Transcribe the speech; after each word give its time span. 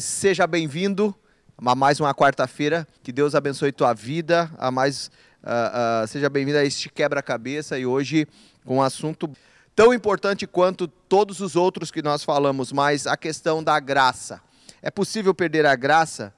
Seja 0.00 0.46
bem-vindo 0.46 1.14
a 1.56 1.74
mais 1.74 1.98
uma 1.98 2.14
quarta-feira. 2.14 2.86
Que 3.02 3.10
Deus 3.10 3.34
abençoe 3.34 3.72
tua 3.72 3.92
vida. 3.92 4.50
A 4.56 4.70
mais, 4.70 5.10
uh, 5.42 6.04
uh, 6.04 6.06
seja 6.06 6.28
bem-vindo 6.30 6.58
a 6.58 6.64
este 6.64 6.88
quebra-cabeça 6.88 7.78
e 7.78 7.84
hoje 7.84 8.26
com 8.64 8.76
um 8.76 8.82
assunto 8.82 9.28
tão 9.74 9.92
importante 9.92 10.46
quanto 10.46 10.86
todos 10.86 11.40
os 11.40 11.56
outros 11.56 11.90
que 11.90 12.02
nós 12.02 12.22
falamos, 12.22 12.72
mas 12.72 13.06
a 13.06 13.16
questão 13.16 13.62
da 13.62 13.80
graça. 13.80 14.40
É 14.80 14.90
possível 14.90 15.34
perder 15.34 15.66
a 15.66 15.74
graça? 15.74 16.32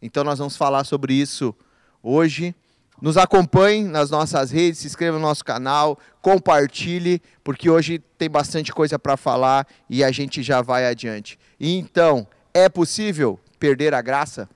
Então 0.00 0.24
nós 0.24 0.38
vamos 0.38 0.56
falar 0.56 0.84
sobre 0.84 1.12
isso 1.12 1.54
hoje. 2.02 2.54
Nos 3.00 3.16
acompanhe 3.16 3.84
nas 3.84 4.10
nossas 4.10 4.50
redes, 4.50 4.80
se 4.80 4.86
inscreva 4.86 5.18
no 5.18 5.22
nosso 5.22 5.44
canal, 5.44 5.98
compartilhe, 6.22 7.20
porque 7.42 7.68
hoje 7.68 7.98
tem 8.16 8.30
bastante 8.30 8.72
coisa 8.72 8.98
para 8.98 9.16
falar 9.16 9.66
e 9.90 10.04
a 10.04 10.10
gente 10.12 10.42
já 10.42 10.62
vai 10.62 10.86
adiante. 10.86 11.38
Então, 11.58 12.26
é 12.54 12.68
possível 12.68 13.38
perder 13.58 13.94
a 13.94 14.02
graça? 14.02 14.48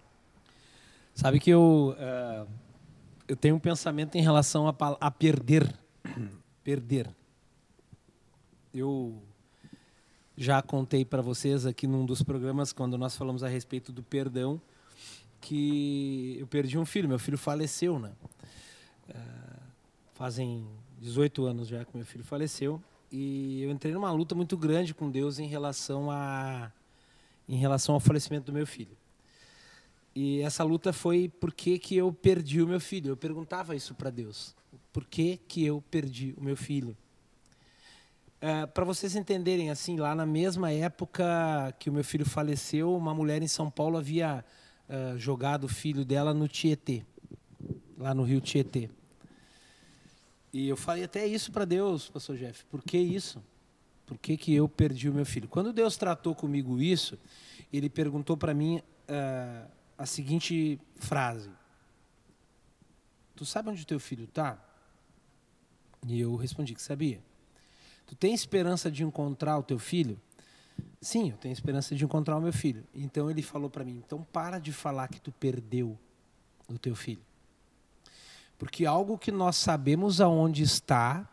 Sabe 1.14 1.40
que 1.40 1.50
eu, 1.50 1.96
uh, 1.98 2.48
eu 3.26 3.36
tenho 3.36 3.56
um 3.56 3.58
pensamento 3.58 4.16
em 4.16 4.20
relação 4.20 4.68
a, 4.68 4.74
a 5.00 5.10
perder. 5.10 5.74
perder. 6.62 7.08
Eu 8.74 9.22
já 10.36 10.60
contei 10.60 11.04
para 11.04 11.22
vocês 11.22 11.64
aqui 11.64 11.86
num 11.86 12.04
dos 12.04 12.22
programas, 12.22 12.72
quando 12.72 12.98
nós 12.98 13.16
falamos 13.16 13.42
a 13.42 13.48
respeito 13.48 13.90
do 13.92 14.02
perdão, 14.02 14.60
que 15.40 16.36
eu 16.38 16.46
perdi 16.46 16.76
um 16.76 16.84
filho. 16.84 17.08
Meu 17.08 17.18
filho 17.18 17.38
faleceu, 17.38 17.98
né? 17.98 18.12
Uh, 19.08 19.62
fazem 20.14 20.66
18 20.98 21.46
anos 21.46 21.68
já 21.68 21.84
que 21.84 21.96
meu 21.96 22.04
filho 22.04 22.24
faleceu. 22.24 22.82
E 23.10 23.62
eu 23.62 23.70
entrei 23.70 23.94
numa 23.94 24.10
luta 24.10 24.34
muito 24.34 24.56
grande 24.56 24.92
com 24.92 25.10
Deus 25.10 25.38
em 25.38 25.46
relação 25.46 26.10
a 26.10 26.70
em 27.48 27.56
relação 27.56 27.94
ao 27.94 28.00
falecimento 28.00 28.46
do 28.46 28.52
meu 28.52 28.66
filho. 28.66 28.96
E 30.14 30.40
essa 30.40 30.64
luta 30.64 30.92
foi 30.92 31.28
por 31.28 31.52
que, 31.52 31.78
que 31.78 31.96
eu 31.96 32.12
perdi 32.12 32.62
o 32.62 32.66
meu 32.66 32.80
filho. 32.80 33.10
Eu 33.10 33.16
perguntava 33.16 33.76
isso 33.76 33.94
para 33.94 34.08
Deus. 34.08 34.54
Por 34.92 35.04
que, 35.04 35.36
que 35.36 35.64
eu 35.64 35.84
perdi 35.90 36.34
o 36.38 36.42
meu 36.42 36.56
filho? 36.56 36.96
É, 38.40 38.66
para 38.66 38.84
vocês 38.84 39.14
entenderem, 39.14 39.70
assim, 39.70 39.96
lá 39.96 40.14
na 40.14 40.24
mesma 40.24 40.70
época 40.72 41.74
que 41.78 41.90
o 41.90 41.92
meu 41.92 42.04
filho 42.04 42.24
faleceu, 42.24 42.94
uma 42.96 43.14
mulher 43.14 43.42
em 43.42 43.48
São 43.48 43.70
Paulo 43.70 43.98
havia 43.98 44.44
uh, 44.88 45.18
jogado 45.18 45.64
o 45.64 45.68
filho 45.68 46.04
dela 46.04 46.32
no 46.32 46.48
Tietê, 46.48 47.04
lá 47.98 48.14
no 48.14 48.22
rio 48.22 48.40
Tietê. 48.40 48.88
E 50.52 50.68
eu 50.68 50.76
falei 50.76 51.04
até 51.04 51.26
isso 51.26 51.52
para 51.52 51.64
Deus, 51.64 52.08
pastor 52.08 52.36
Jeff. 52.36 52.64
Por 52.66 52.82
que 52.82 52.96
isso? 52.96 53.42
Por 54.06 54.16
que, 54.16 54.36
que 54.36 54.54
eu 54.54 54.68
perdi 54.68 55.08
o 55.08 55.12
meu 55.12 55.26
filho? 55.26 55.48
Quando 55.48 55.72
Deus 55.72 55.96
tratou 55.96 56.34
comigo 56.34 56.80
isso, 56.80 57.18
ele 57.72 57.90
perguntou 57.90 58.36
para 58.36 58.54
mim 58.54 58.78
uh, 58.78 59.68
a 59.98 60.06
seguinte 60.06 60.80
frase: 60.94 61.50
Tu 63.34 63.44
sabe 63.44 63.68
onde 63.70 63.84
teu 63.84 63.98
filho 63.98 64.24
está? 64.24 64.58
E 66.06 66.20
eu 66.20 66.36
respondi 66.36 66.72
que 66.72 66.80
sabia. 66.80 67.20
Tu 68.06 68.14
tem 68.14 68.32
esperança 68.32 68.88
de 68.90 69.02
encontrar 69.02 69.58
o 69.58 69.62
teu 69.62 69.78
filho? 69.78 70.20
Sim, 71.00 71.30
eu 71.30 71.36
tenho 71.36 71.52
esperança 71.52 71.94
de 71.94 72.04
encontrar 72.04 72.36
o 72.36 72.40
meu 72.40 72.52
filho. 72.52 72.84
Então 72.94 73.28
ele 73.28 73.42
falou 73.42 73.68
para 73.68 73.84
mim: 73.84 74.00
então 74.06 74.24
para 74.32 74.60
de 74.60 74.72
falar 74.72 75.08
que 75.08 75.20
tu 75.20 75.32
perdeu 75.32 75.98
o 76.68 76.78
teu 76.78 76.94
filho. 76.94 77.22
Porque 78.56 78.86
algo 78.86 79.18
que 79.18 79.32
nós 79.32 79.56
sabemos 79.56 80.20
aonde 80.20 80.62
está 80.62 81.28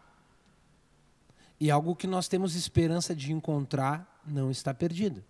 e 1.64 1.72
algo 1.72 1.96
que 1.96 2.08
nós 2.08 2.28
temos 2.28 2.56
esperança 2.56 3.16
de 3.16 3.32
encontrar 3.32 4.22
não 4.28 4.52
está 4.52 4.74
perdido. 4.74 5.24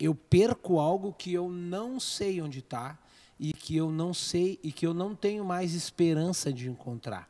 Eu 0.00 0.14
perco 0.14 0.80
algo 0.80 1.12
que 1.12 1.30
eu 1.34 1.50
não 1.50 2.00
sei 2.00 2.40
onde 2.40 2.60
está 2.60 2.98
e 3.38 3.52
que 3.52 3.76
eu 3.76 3.90
não 3.90 4.14
sei 4.14 4.58
e 4.62 4.72
que 4.72 4.86
eu 4.86 4.94
não 4.94 5.14
tenho 5.14 5.44
mais 5.44 5.74
esperança 5.74 6.50
de 6.50 6.70
encontrar. 6.70 7.28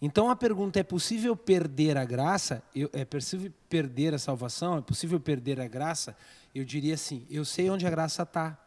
Então 0.00 0.30
a 0.30 0.34
pergunta 0.34 0.80
é 0.80 0.82
possível 0.82 1.36
perder 1.36 1.98
a 1.98 2.06
graça? 2.06 2.62
Eu, 2.74 2.88
é 2.90 3.04
possível 3.04 3.52
perder 3.68 4.14
a 4.14 4.18
salvação? 4.18 4.78
É 4.78 4.80
possível 4.80 5.20
perder 5.20 5.60
a 5.60 5.68
graça? 5.68 6.16
Eu 6.54 6.64
diria 6.64 6.94
assim: 6.94 7.26
eu 7.28 7.44
sei 7.44 7.68
onde 7.68 7.86
a 7.86 7.90
graça 7.90 8.22
está. 8.22 8.58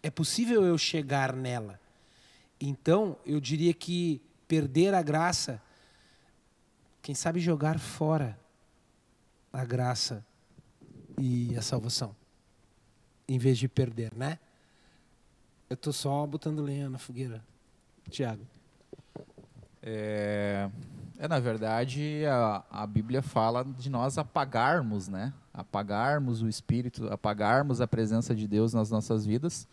É 0.00 0.12
possível 0.12 0.64
eu 0.64 0.78
chegar 0.78 1.34
nela. 1.34 1.80
Então 2.60 3.16
eu 3.26 3.40
diria 3.40 3.74
que 3.74 4.22
perder 4.46 4.94
a 4.94 5.02
graça 5.02 5.60
quem 7.02 7.14
sabe 7.14 7.40
jogar 7.40 7.78
fora 7.80 8.38
a 9.52 9.64
graça 9.64 10.24
e 11.18 11.54
a 11.56 11.60
salvação, 11.60 12.14
em 13.28 13.38
vez 13.38 13.58
de 13.58 13.68
perder, 13.68 14.14
né? 14.14 14.38
Eu 15.68 15.74
estou 15.74 15.92
só 15.92 16.26
botando 16.26 16.62
lenha 16.62 16.88
na 16.88 16.98
fogueira. 16.98 17.42
Tiago. 18.08 18.46
É, 19.82 20.70
é, 21.18 21.28
na 21.28 21.40
verdade, 21.40 22.24
a, 22.26 22.64
a 22.70 22.86
Bíblia 22.86 23.20
fala 23.20 23.64
de 23.64 23.90
nós 23.90 24.16
apagarmos, 24.16 25.08
né? 25.08 25.32
Apagarmos 25.52 26.40
o 26.40 26.48
Espírito, 26.48 27.12
apagarmos 27.12 27.80
a 27.80 27.86
presença 27.86 28.34
de 28.34 28.46
Deus 28.46 28.72
nas 28.72 28.90
nossas 28.90 29.26
vidas 29.26 29.66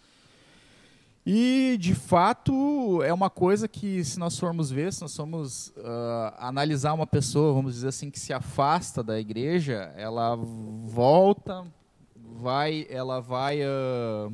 e, 1.25 1.77
de 1.79 1.93
fato, 1.93 3.03
é 3.03 3.13
uma 3.13 3.29
coisa 3.29 3.67
que, 3.67 4.03
se 4.03 4.17
nós 4.17 4.39
formos 4.39 4.71
ver, 4.71 4.91
se 4.93 5.01
nós 5.01 5.15
formos 5.15 5.67
uh, 5.77 6.33
analisar 6.37 6.93
uma 6.93 7.05
pessoa, 7.05 7.53
vamos 7.53 7.75
dizer 7.75 7.89
assim, 7.89 8.09
que 8.09 8.19
se 8.19 8.33
afasta 8.33 9.03
da 9.03 9.19
igreja, 9.19 9.93
ela 9.95 10.35
volta, 10.35 11.67
vai, 12.15 12.87
ela 12.89 13.19
vai 13.19 13.59
uh, 13.61 14.33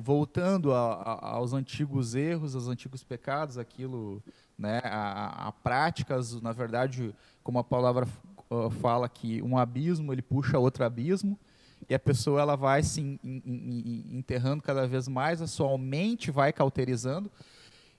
voltando 0.00 0.72
a, 0.72 0.94
a, 0.94 1.28
aos 1.34 1.52
antigos 1.52 2.14
erros, 2.14 2.54
aos 2.54 2.66
antigos 2.66 3.04
pecados, 3.04 3.58
aquilo, 3.58 4.22
né, 4.58 4.80
a, 4.82 5.48
a 5.48 5.52
práticas, 5.52 6.40
na 6.40 6.52
verdade, 6.52 7.14
como 7.44 7.58
a 7.58 7.64
palavra 7.64 8.08
uh, 8.50 8.70
fala 8.70 9.08
que 9.08 9.42
um 9.42 9.56
abismo 9.58 10.12
ele 10.12 10.22
puxa 10.22 10.58
outro 10.58 10.84
abismo, 10.84 11.38
e 11.88 11.94
a 11.94 11.98
pessoa 11.98 12.40
ela 12.40 12.56
vai 12.56 12.82
se 12.82 13.18
enterrando 13.24 14.62
cada 14.62 14.86
vez 14.86 15.08
mais, 15.08 15.40
a 15.40 15.46
sua 15.46 15.76
mente 15.78 16.30
vai 16.30 16.52
cauterizando, 16.52 17.30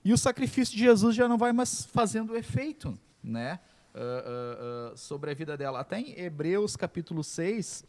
e 0.04 0.12
o 0.12 0.18
sacrifício 0.18 0.76
de 0.76 0.82
Jesus 0.82 1.14
já 1.14 1.28
não 1.28 1.36
vai 1.36 1.52
mais 1.52 1.84
fazendo 1.84 2.36
efeito 2.36 2.98
né, 3.22 3.58
uh, 3.94 3.98
uh, 3.98 4.92
uh, 4.92 4.96
sobre 4.96 5.30
a 5.30 5.34
vida 5.34 5.56
dela. 5.56 5.80
Até 5.80 6.00
em 6.00 6.18
Hebreus 6.18 6.76
capítulo 6.76 7.22
6, 7.22 7.84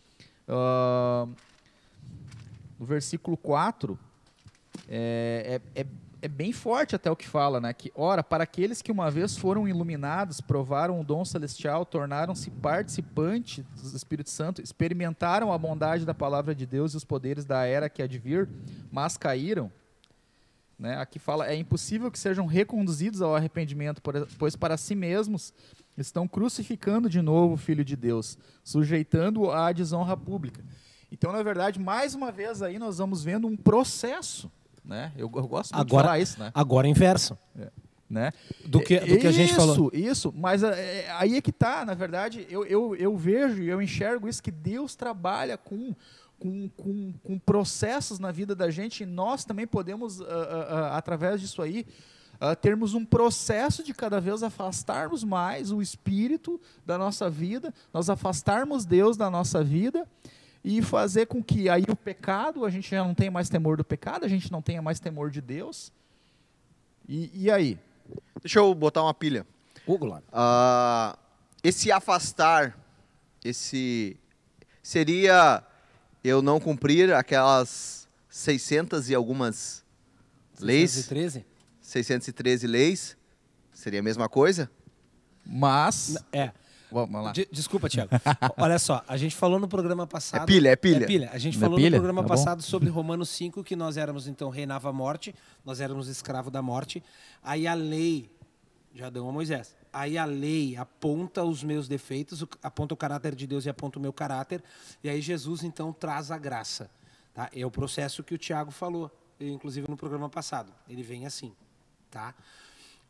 no 2.78 2.85
versículo 2.85 3.38
4, 3.38 3.97
é, 4.90 5.61
é, 5.75 5.81
é 5.81 5.85
é 6.21 6.27
bem 6.27 6.51
forte 6.51 6.95
até 6.95 7.09
o 7.09 7.15
que 7.15 7.27
fala, 7.27 7.59
né? 7.59 7.73
Que, 7.73 7.91
ora, 7.95 8.23
para 8.23 8.43
aqueles 8.43 8.81
que 8.81 8.91
uma 8.91 9.09
vez 9.09 9.35
foram 9.35 9.67
iluminados, 9.67 10.39
provaram 10.39 10.99
o 10.99 11.03
dom 11.03 11.25
celestial, 11.25 11.83
tornaram-se 11.83 12.51
participantes 12.51 13.65
do 13.65 13.97
Espírito 13.97 14.29
Santo, 14.29 14.61
experimentaram 14.61 15.51
a 15.51 15.57
bondade 15.57 16.05
da 16.05 16.13
palavra 16.13 16.53
de 16.53 16.67
Deus 16.67 16.93
e 16.93 16.97
os 16.97 17.03
poderes 17.03 17.43
da 17.43 17.65
era 17.65 17.89
que 17.89 18.03
há 18.03 18.07
de 18.07 18.19
vir, 18.19 18.47
mas 18.91 19.17
caíram. 19.17 19.71
Né? 20.77 20.95
Aqui 20.97 21.17
fala, 21.17 21.47
é 21.47 21.55
impossível 21.55 22.11
que 22.11 22.19
sejam 22.19 22.45
reconduzidos 22.45 23.21
ao 23.21 23.35
arrependimento, 23.35 24.01
pois 24.37 24.55
para 24.55 24.77
si 24.77 24.93
mesmos 24.93 25.53
estão 25.97 26.27
crucificando 26.27 27.09
de 27.09 27.21
novo 27.21 27.55
o 27.55 27.57
Filho 27.57 27.83
de 27.83 27.95
Deus, 27.95 28.37
sujeitando-o 28.63 29.51
à 29.51 29.71
desonra 29.71 30.15
pública. 30.15 30.63
Então, 31.11 31.31
na 31.31 31.41
verdade, 31.41 31.79
mais 31.79 32.13
uma 32.13 32.31
vez 32.31 32.61
aí 32.61 32.77
nós 32.77 32.99
vamos 32.99 33.23
vendo 33.23 33.47
um 33.47 33.57
processo 33.57 34.51
né? 34.83 35.11
Eu, 35.15 35.31
eu 35.35 35.47
gosto 35.47 35.73
muito 35.73 35.87
agora, 35.87 36.03
de 36.03 36.07
falar 36.07 36.19
isso, 36.19 36.39
né? 36.39 36.51
Agora 36.53 36.87
é 36.87 36.89
inverso. 36.89 37.37
É. 37.57 37.69
Né? 38.09 38.33
Do 38.66 38.81
que, 38.81 38.99
do 38.99 39.17
que 39.17 39.28
a 39.28 39.31
gente 39.31 39.53
falou. 39.53 39.89
Isso, 39.93 40.11
isso. 40.11 40.33
Mas 40.35 40.63
é, 40.63 41.05
é, 41.05 41.11
aí 41.11 41.37
é 41.37 41.41
que 41.41 41.51
tá, 41.51 41.85
na 41.85 41.93
verdade, 41.93 42.45
eu, 42.49 42.66
eu, 42.66 42.93
eu 42.95 43.16
vejo 43.16 43.61
e 43.63 43.69
eu 43.69 43.81
enxergo 43.81 44.28
isso, 44.28 44.43
que 44.43 44.51
Deus 44.51 44.95
trabalha 44.95 45.57
com, 45.57 45.95
com, 46.37 46.67
com, 46.75 47.13
com, 47.23 47.39
processos 47.39 48.19
na 48.19 48.29
vida 48.29 48.53
da 48.53 48.69
gente 48.69 49.03
e 49.03 49.05
nós 49.05 49.45
também 49.45 49.66
podemos, 49.66 50.19
uh, 50.19 50.23
uh, 50.23 50.28
uh, 50.28 50.85
através 50.91 51.39
disso 51.39 51.61
aí, 51.61 51.85
termos 52.59 52.95
um 52.95 53.05
processo 53.05 53.84
de 53.84 53.93
cada 53.93 54.19
vez 54.19 54.41
afastarmos 54.41 55.23
mais 55.23 55.72
o 55.72 55.79
espírito 55.79 56.59
da 56.84 56.97
nossa 56.97 57.29
vida, 57.29 57.72
nós 57.93 58.09
afastarmos 58.09 58.84
Deus 58.84 59.16
da 59.16 59.29
nossa 59.29 59.63
vida 59.63 60.07
e 60.63 60.81
fazer 60.81 61.25
com 61.25 61.43
que 61.43 61.69
aí 61.69 61.85
o 61.90 61.96
pecado, 61.96 62.66
a 62.66 62.69
gente 62.69 62.90
já 62.90 63.03
não 63.03 63.16
tenha 63.16 63.31
mais 63.31 63.49
temor 63.49 63.78
do 63.78 63.84
pecado, 63.84 64.25
a 64.25 64.28
gente 64.28 64.52
não 64.52 64.61
tenha 64.61 64.81
mais 64.81 64.99
temor 64.99 65.31
de 65.31 65.41
Deus. 65.41 65.91
E, 67.08 67.31
e 67.34 67.52
aí? 67.52 67.79
Deixa 68.41 68.59
eu 68.59 68.73
botar 68.73 69.03
uma 69.03 69.13
pilha. 69.13 69.46
Hugo, 69.87 70.08
uh, 70.08 71.17
esse 71.63 71.91
afastar, 71.91 72.78
esse 73.43 74.17
seria 74.84 75.63
eu 76.23 76.41
não 76.41 76.59
cumprir 76.59 77.11
aquelas 77.13 78.08
600 78.29 79.09
e 79.09 79.16
algumas 79.16 79.84
613? 80.53 81.40
leis? 81.40 81.46
613 81.81 82.67
leis? 82.67 83.17
Seria 83.73 83.99
a 83.99 84.03
mesma 84.03 84.29
coisa? 84.29 84.69
Mas 85.43 86.17
é 86.31 86.52
Vamos 86.91 87.23
lá. 87.23 87.32
De- 87.32 87.47
desculpa, 87.52 87.88
Tiago. 87.88 88.09
Olha 88.58 88.78
só, 88.78 89.03
a 89.08 89.16
gente 89.17 89.35
falou 89.35 89.59
no 89.59 89.67
programa 89.67 90.05
passado. 90.05 90.43
É 90.43 90.46
pilha, 90.46 90.70
é 90.70 90.76
pilha. 90.76 91.03
É 91.03 91.08
pilha. 91.08 91.29
A 91.32 91.38
gente 91.38 91.58
Não 91.58 91.61
é 91.61 91.66
falou 91.66 91.78
pilha? 91.78 91.90
no 91.91 91.96
programa 91.97 92.22
Tá 92.23 92.28
passado 92.28 92.61
sobre 92.61 92.90
Romanos 92.91 93.29
5, 93.29 93.64
que 93.64 93.76
nós 93.76 93.96
éramos, 93.97 94.28
então, 94.28 94.49
reinava 94.49 94.90
a 94.90 94.93
morte, 94.93 95.34
nós 95.66 95.79
éramos 95.79 96.08
escravo 96.08 96.52
da 96.52 96.61
morte. 96.61 97.02
Aí 97.41 97.66
a 97.66 97.73
lei, 97.73 98.29
já 98.93 99.09
deu 99.09 99.28
a 99.28 99.32
Moisés. 99.32 99.76
Aí 99.93 100.17
a 100.17 100.26
lei 100.26 100.76
aponta 100.78 101.43
os 101.43 101.64
meus 101.64 101.88
defeitos, 101.88 102.46
aponta 102.64 102.94
o 102.94 102.97
caráter 102.97 103.35
de 103.35 103.46
Deus 103.47 103.66
e 103.66 103.70
aponta 103.70 103.99
o 103.99 104.02
meu 104.02 104.14
caráter. 104.14 104.64
E 105.03 105.09
aí 105.09 105.22
Jesus, 105.22 105.64
então, 105.64 105.91
traz 105.94 106.29
a 106.32 106.37
graça. 106.37 106.90
Tá? 107.34 107.49
É 107.55 107.66
o 107.66 107.72
processo 107.72 108.23
que 108.23 108.34
o 108.34 108.37
Tiago 108.37 108.72
falou, 108.72 109.09
inclusive 109.40 109.90
no 109.90 109.97
programa 109.97 110.29
passado. 110.29 110.72
Ele 110.90 111.03
vem 111.03 111.26
assim. 111.26 111.53
Tá? 112.09 112.34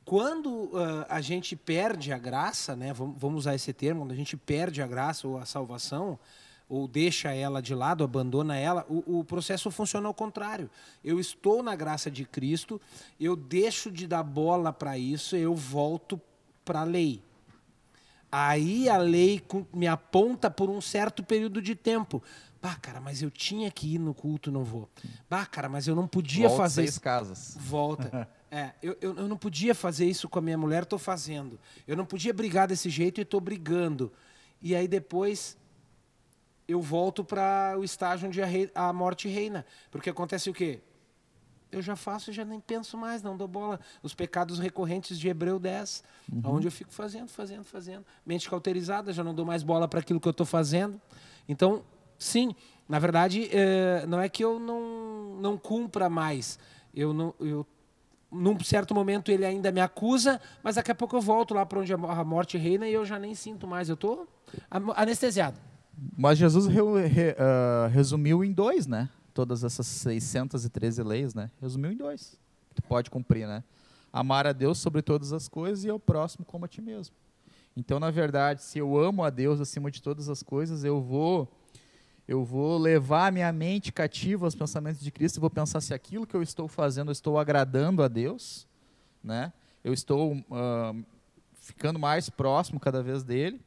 Quando 0.03 0.71
ah, 0.74 1.06
a 1.09 1.21
gente 1.21 1.56
perde 1.56 2.12
a 2.12 2.18
graça, 2.18 2.75
né, 2.75 2.94
vamos, 2.94 3.15
vamos 3.18 3.39
usar 3.39 3.56
esse 3.56 3.71
termo, 3.71 4.01
quando 4.01 4.12
a 4.12 4.15
gente 4.15 4.36
perde 4.36 4.81
a 4.81 4.88
graça 4.88 5.27
ou 5.27 5.38
a 5.38 5.45
salvação, 5.45 6.18
ou 6.68 6.88
deixa 6.88 7.33
ela 7.33 7.62
de 7.62 7.75
lado, 7.75 8.01
abandona 8.01 8.57
ela, 8.57 8.86
o, 8.89 9.19
o 9.19 9.24
processo 9.25 9.69
funciona 9.69 10.07
ao 10.07 10.13
contrário. 10.13 10.69
Eu 11.03 11.19
estou 11.19 11.62
na 11.62 11.75
graça 11.75 12.09
de 12.09 12.24
Cristo, 12.24 12.80
eu 13.19 13.36
deixo 13.36 13.92
de 13.92 14.07
dar 14.07 14.24
bola 14.24 14.71
para 14.71 14.98
isso, 14.98 15.36
eu 15.36 15.53
volto 15.53 16.19
para 16.63 16.80
a 16.80 16.86
lei. 16.86 17.21
Aí 18.31 18.88
a 18.88 18.98
lei 18.98 19.42
me 19.74 19.88
aponta 19.88 20.50
por 20.50 20.69
um 20.69 20.80
certo 20.80 21.22
período 21.24 21.62
de 21.62 21.75
tempo. 21.75 22.24
Bah, 22.62 22.75
cara, 22.75 23.01
mas 23.01 23.22
eu 23.22 23.30
tinha 23.31 23.69
que 23.72 23.95
ir 23.95 24.00
no 24.00 24.13
culto, 24.13 24.51
não 24.51 24.63
vou. 24.63 24.88
Bah, 25.30 25.45
cara, 25.45 25.68
mas 25.68 25.88
eu 25.88 25.95
não 25.95 26.07
podia 26.07 26.48
Volta 26.48 26.63
fazer 26.63 26.81
seis 26.83 26.98
casas. 26.98 27.57
Volta. 27.60 28.28
É, 28.54 28.72
eu, 28.83 28.98
eu, 29.00 29.16
eu 29.16 29.28
não 29.30 29.38
podia 29.38 29.74
fazer 29.74 30.06
isso 30.06 30.28
com 30.28 30.38
a 30.38 30.42
minha 30.42 30.57
mulher, 30.57 30.83
estou 30.83 31.00
fazendo. 31.00 31.57
Eu 31.88 31.95
não 31.95 32.06
podia 32.06 32.33
brigar 32.33 32.68
desse 32.68 32.89
jeito 32.89 33.22
e 33.22 33.24
estou 33.24 33.39
brigando. 33.39 34.12
E 34.62 34.75
aí 34.75 34.89
depois 34.89 35.56
eu 36.68 36.81
volto 36.81 37.24
para 37.24 37.75
o 37.80 37.84
estágio 37.86 38.27
onde 38.27 38.42
a, 38.42 38.45
rei- 38.45 38.69
a 38.75 38.92
morte 38.92 39.30
reina. 39.30 39.66
Porque 39.89 40.10
acontece 40.10 40.50
o 40.50 40.54
quê? 40.54 40.81
Eu 41.71 41.81
já 41.81 41.95
faço 41.95 42.29
e 42.31 42.33
já 42.33 42.44
nem 42.44 42.59
penso 42.59 42.97
mais, 42.97 43.21
não 43.23 43.38
dou 43.38 43.47
bola. 43.47 43.79
Os 44.03 44.13
pecados 44.13 44.59
recorrentes 44.59 45.18
de 45.18 45.27
Hebreu 45.29 45.57
10, 45.59 46.03
onde 46.44 46.68
eu 46.68 46.71
fico 46.71 46.91
fazendo, 46.91 47.29
fazendo, 47.29 47.63
fazendo. 47.63 48.06
Mente 48.25 48.50
cauterizada, 48.50 49.13
já 49.13 49.23
não 49.23 49.33
dou 49.33 49.45
mais 49.45 49.63
bola 49.63 49.88
para 49.88 50.00
aquilo 50.01 50.19
que 50.19 50.27
eu 50.27 50.31
estou 50.31 50.45
fazendo. 50.45 51.00
Então, 51.47 51.83
sim, 52.19 52.53
na 52.89 53.00
verdade, 53.00 53.50
eh, 53.51 54.06
não 54.07 54.19
é 54.19 54.27
que 54.27 54.44
eu 54.44 54.59
não, 54.59 55.38
não 55.39 55.57
cumpra 55.57 56.09
mais. 56.09 56.59
Eu 56.94 57.13
não, 57.13 57.33
eu, 57.39 57.65
num 58.29 58.59
certo 58.62 58.94
momento 58.94 59.31
ele 59.31 59.45
ainda 59.45 59.71
me 59.71 59.79
acusa, 59.79 60.41
mas 60.62 60.75
daqui 60.75 60.91
a 60.91 60.95
pouco 60.95 61.15
eu 61.15 61.21
volto 61.21 61.53
lá 61.53 61.65
para 61.65 61.79
onde 61.79 61.94
a 61.94 61.97
mo- 61.97 62.09
a 62.09 62.24
morte 62.25 62.57
reina 62.57 62.85
e 62.88 62.94
eu 62.94 63.06
já 63.06 63.17
nem 63.17 63.33
sinto 63.33 63.65
mais. 63.65 63.88
Eu 63.88 63.95
estou 63.95 64.27
anestesiado. 64.95 65.57
Mas 66.17 66.38
Jesus 66.38 66.67
re- 66.67 67.07
re- 67.07 67.35
ah, 67.38 67.88
resumiu 67.91 68.44
em 68.44 68.51
dois, 68.51 68.88
né? 68.88 69.09
Todas 69.33 69.63
essas 69.63 69.88
613 69.88 71.04
leis, 71.04 71.33
né? 71.33 71.50
Resumiu 71.62 71.92
em 71.92 71.98
dois. 71.98 72.39
Tu 72.75 72.81
pode 72.83 73.10
cumprir, 73.10 73.48
né? 73.48 73.63
Amar 74.12 74.45
a 74.45 74.51
Deus 74.51 74.78
sobre 74.78 75.01
todas 75.01 75.31
as 75.31 75.48
coisas 75.48 75.86
e 75.86 75.89
ao 75.89 76.00
próximo 76.00 76.45
como 76.45 76.66
a 76.66 76.68
ti 76.68 76.81
mesmo. 76.81 77.16
Então, 77.75 78.00
na 78.00 78.12
verdade, 78.12 78.62
se 78.63 78.80
eu 78.80 78.98
amo 78.98 79.24
a 79.24 79.30
Deus 79.30 79.62
acima 79.62 79.89
de 79.89 80.01
todas 80.01 80.28
as 80.28 80.44
coisas, 80.44 80.83
eu 80.83 81.01
vou 81.01 81.50
eu 82.28 82.45
vou 82.45 82.78
levar 82.78 83.28
a 83.28 83.31
minha 83.31 83.51
mente 83.51 83.92
cativa 83.92 84.45
aos 84.45 84.56
pensamentos 84.56 85.01
de 85.01 85.12
Cristo 85.12 85.38
e 85.38 85.39
vou 85.42 85.50
pensar 85.50 85.81
se 85.81 85.94
aquilo 85.94 86.25
que 86.25 86.36
eu 86.36 86.42
estou 86.42 86.68
fazendo 86.68 87.10
eu 87.10 87.13
estou 87.13 87.38
agradando 87.38 88.04
a 88.04 88.07
Deus, 88.07 88.68
né? 89.24 89.51
Eu 89.84 89.94
estou 89.94 90.38
ah, 90.51 90.94
ficando 91.56 92.00
mais 92.00 92.30
próximo 92.30 92.80
cada 92.80 93.01
vez 93.01 93.24
dele 93.24 93.60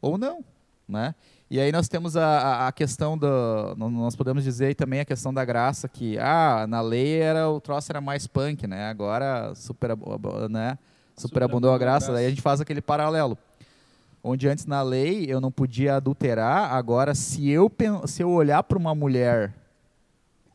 ou 0.00 0.16
não, 0.16 0.44
né? 0.88 1.14
E 1.50 1.60
aí 1.60 1.70
nós 1.70 1.88
temos 1.88 2.16
a, 2.16 2.66
a- 2.66 2.72
questão 2.72 3.16
da, 3.16 3.74
nó- 3.76 3.88
nós 3.90 4.16
podemos 4.16 4.42
dizer 4.44 4.74
também 4.74 5.00
a 5.00 5.04
questão 5.04 5.32
da 5.32 5.44
graça 5.44 5.88
que 5.88 6.18
ah 6.18 6.66
na 6.68 6.80
lei 6.80 7.20
era 7.20 7.48
o 7.48 7.60
troço 7.60 7.92
era 7.92 8.00
mais 8.00 8.26
punk, 8.26 8.66
né? 8.66 8.88
Agora 8.88 9.54
super, 9.54 9.90
né? 10.50 10.78
Superabundou 11.16 11.72
a 11.72 11.78
graça. 11.78 12.12
Daí 12.12 12.26
a 12.26 12.28
gente 12.30 12.42
faz 12.42 12.60
aquele 12.60 12.80
paralelo 12.80 13.38
onde 14.22 14.48
antes 14.48 14.66
na 14.66 14.82
lei 14.82 15.26
eu 15.28 15.40
não 15.40 15.52
podia 15.52 15.96
adulterar, 15.96 16.72
agora 16.72 17.14
se 17.14 17.48
eu 17.50 17.70
se 18.06 18.22
eu 18.22 18.30
olhar 18.30 18.62
para 18.62 18.78
uma 18.78 18.94
mulher 18.94 19.52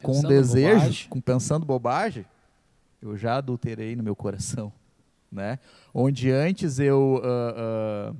com 0.01 0.13
Pensando 0.13 0.27
desejo, 0.27 0.73
bobagem. 0.79 1.07
com 1.09 1.21
pensando 1.21 1.65
bobagem, 1.65 2.25
eu 3.01 3.15
já 3.15 3.35
adulterei 3.37 3.95
no 3.95 4.03
meu 4.03 4.15
coração, 4.15 4.71
né? 5.31 5.59
Onde 5.93 6.31
antes 6.31 6.79
eu 6.79 7.21
ah, 7.23 7.53
ah, 8.11 8.13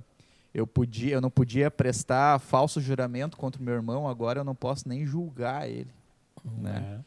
eu 0.54 0.66
podia, 0.66 1.13
eu 1.16 1.22
não 1.22 1.30
podia 1.30 1.69
prestar 1.72 2.40
falso 2.40 2.80
juramento 2.81 3.38
contra 3.38 3.62
o 3.62 3.63
meu 3.66 3.74
irmão, 3.74 4.07
agora 4.07 4.40
eu 4.40 4.44
não 4.44 4.56
posso 4.56 4.88
nem 4.90 5.06
julgar 5.06 5.69
ele, 5.69 5.92
né? 6.57 7.00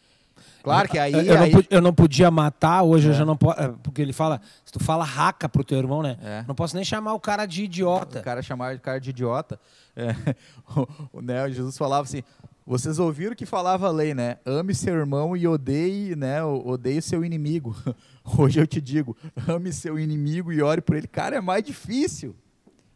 Claro 0.63 0.89
que 0.89 0.99
aí, 0.99 1.13
eu, 1.13 1.21
eu 1.23 1.35
não 1.37 1.43
aí- 1.45 1.51
pu- 1.53 1.65
eu 1.71 1.81
não 1.81 1.93
podia 1.95 2.31
matar, 2.31 2.83
hoje 2.83 3.09
eu 3.09 3.13
É. 3.15 3.17
já 3.17 3.25
não 3.25 3.37
posso. 3.37 3.61
Porque 3.83 4.01
ele 4.03 4.13
fala, 4.13 4.41
se 4.65 4.73
tu 4.73 4.81
fala 4.83 5.05
raca 5.05 5.49
pro 5.49 5.63
teu 5.65 5.79
irmão, 5.79 6.03
né? 6.03 6.17
É. 6.23 6.45
Não 6.49 6.55
posso 6.55 6.75
nem 6.75 6.85
chamar 6.85 7.15
o 7.15 7.21
cara 7.21 7.47
de 7.47 7.63
o 7.63 7.65
idiota. 7.65 8.21
cara 8.23 8.43
chamar 8.43 8.75
de 8.75 8.81
cara 8.81 8.99
de 9.01 9.11
idiota. 9.11 9.59
É, 9.95 10.09
o, 10.77 11.19
o, 11.19 11.21
né, 11.21 11.49
Jesus 11.51 11.77
falava 11.79 12.03
assim: 12.05 12.23
vocês 12.67 12.99
ouviram 12.99 13.35
que 13.37 13.45
falava 13.47 13.87
a 13.89 13.91
lei, 13.91 14.15
né? 14.15 14.39
Ame 14.45 14.75
seu 14.75 14.95
irmão 14.95 15.37
e 15.37 15.47
odeie, 15.47 16.17
né? 16.17 16.43
o- 16.45 16.67
Odeie 16.71 17.03
seu 17.03 17.25
inimigo. 17.25 17.77
Hoje 18.39 18.61
eu 18.61 18.67
te 18.67 18.81
digo: 18.81 19.17
ame 19.49 19.73
seu 19.73 19.99
inimigo 19.99 20.53
e 20.53 20.61
ore 20.63 20.81
por 20.81 20.97
ele. 20.97 21.07
Cara, 21.09 21.37
é 21.37 21.41
mais 21.41 21.63
difícil. 21.63 22.35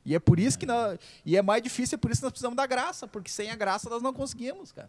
E 0.07 0.15
é 0.15 0.19
por 0.21 0.39
isso 0.39 0.57
que 0.59 0.65
nós, 0.65 0.99
e 1.25 1.37
é 1.37 1.43
mais 1.43 1.61
difícil, 1.63 1.97
é 1.97 1.99
por 1.99 2.11
isso 2.13 2.21
que 2.21 2.25
nós 2.25 2.33
precisamos 2.33 2.57
da 2.57 2.65
graça, 2.65 3.09
porque 3.09 3.29
sem 3.31 3.51
a 3.51 3.57
graça 3.57 3.91
nós 3.91 4.01
não 4.01 4.13
conseguimos, 4.13 4.71
cara. 4.73 4.89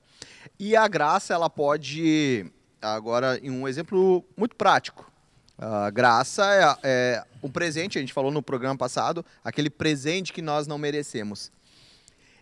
E 0.59 0.75
a 0.75 0.87
graça, 0.87 1.33
ela 1.33 1.49
pode, 1.49 2.45
agora, 2.79 3.39
em 3.41 3.49
um 3.49 3.67
exemplo 3.67 4.23
muito 4.37 4.55
prático. 4.55 5.11
A 5.57 5.89
graça 5.89 6.45
é, 6.53 6.77
é 6.83 7.23
um 7.41 7.49
presente, 7.49 7.97
a 7.97 8.01
gente 8.01 8.13
falou 8.13 8.29
no 8.31 8.43
programa 8.43 8.77
passado, 8.77 9.25
aquele 9.43 9.71
presente 9.71 10.31
que 10.31 10.41
nós 10.41 10.67
não 10.67 10.77
merecemos. 10.77 11.51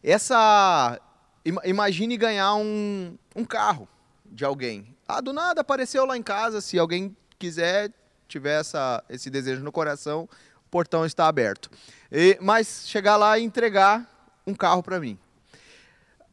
Essa. 0.03 0.99
ima- 1.43 1.61
Imagine 1.65 2.17
ganhar 2.17 2.55
um, 2.55 3.17
um 3.35 3.45
carro 3.45 3.87
de 4.25 4.43
alguém. 4.43 4.93
Ah, 5.07 5.21
do 5.21 5.31
nada 5.31 5.61
apareceu 5.61 6.05
lá 6.05 6.17
em 6.17 6.23
casa, 6.23 6.59
se 6.61 6.77
alguém 6.77 7.15
quiser, 7.39 7.91
tiver 8.27 8.59
essa, 8.59 9.03
esse 9.09 9.29
desejo 9.29 9.63
no 9.63 9.71
coração, 9.71 10.27
o 10.65 10.69
portão 10.69 11.05
está 11.05 11.27
aberto. 11.27 11.69
E- 12.15 12.37
mas 12.39 12.85
chegar 12.87 13.17
lá 13.17 13.37
e 13.37 13.43
entregar 13.43 14.09
um 14.47 14.53
carro 14.53 14.81
para 14.81 15.01
mim. 15.01 15.17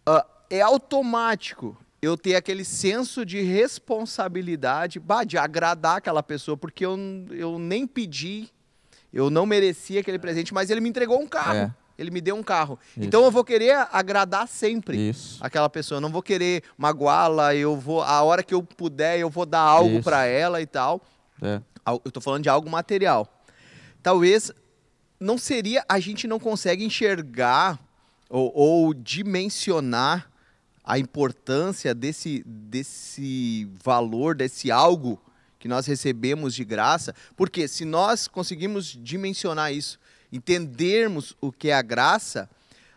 Ah, 0.06 0.24
é 0.48 0.60
automático 0.60 1.76
eu 2.00 2.16
ter 2.16 2.36
aquele 2.36 2.64
senso 2.64 3.26
de 3.26 3.40
responsabilidade, 3.42 5.00
bah, 5.00 5.24
de 5.24 5.36
agradar 5.36 5.96
aquela 5.96 6.22
pessoa, 6.22 6.56
porque 6.56 6.86
eu, 6.86 6.96
eu 7.30 7.58
nem 7.58 7.84
pedi, 7.86 8.48
eu 9.12 9.28
não 9.28 9.44
merecia 9.44 10.00
aquele 10.00 10.18
presente, 10.20 10.54
mas 10.54 10.70
ele 10.70 10.80
me 10.80 10.88
entregou 10.88 11.20
um 11.20 11.26
carro. 11.26 11.56
É. 11.56 11.74
Ele 11.98 12.10
me 12.10 12.20
deu 12.20 12.34
um 12.36 12.42
carro. 12.42 12.78
Isso. 12.96 13.06
Então 13.06 13.24
eu 13.24 13.30
vou 13.30 13.44
querer 13.44 13.88
agradar 13.92 14.48
sempre 14.48 14.96
Isso. 15.10 15.38
aquela 15.40 15.68
pessoa. 15.68 15.98
Eu 15.98 16.00
não 16.00 16.10
vou 16.10 16.22
querer 16.22 16.62
magoá-la, 16.76 17.54
eu 17.54 17.76
vou, 17.76 18.02
a 18.02 18.22
hora 18.22 18.42
que 18.42 18.54
eu 18.54 18.62
puder, 18.62 19.18
eu 19.18 19.28
vou 19.28 19.44
dar 19.44 19.60
algo 19.60 20.02
para 20.02 20.24
ela 20.26 20.60
e 20.60 20.66
tal. 20.66 21.02
É. 21.40 21.60
Eu 22.04 22.10
tô 22.10 22.20
falando 22.20 22.42
de 22.42 22.48
algo 22.48 22.70
material. 22.70 23.28
Talvez 24.02 24.50
não 25.22 25.38
seria, 25.38 25.84
a 25.88 26.00
gente 26.00 26.26
não 26.26 26.38
consegue 26.38 26.84
enxergar 26.84 27.78
ou, 28.28 28.52
ou 28.54 28.94
dimensionar 28.94 30.30
a 30.84 30.98
importância 30.98 31.94
desse, 31.94 32.42
desse 32.44 33.68
valor, 33.82 34.34
desse 34.34 34.70
algo 34.70 35.20
que 35.58 35.68
nós 35.68 35.86
recebemos 35.86 36.54
de 36.54 36.64
graça, 36.64 37.14
porque 37.36 37.68
se 37.68 37.84
nós 37.84 38.26
conseguimos 38.26 38.98
dimensionar 39.00 39.72
isso, 39.72 39.98
entendermos 40.32 41.36
o 41.40 41.52
que 41.52 41.68
é 41.68 41.74
a 41.74 41.82
graça, 41.82 42.50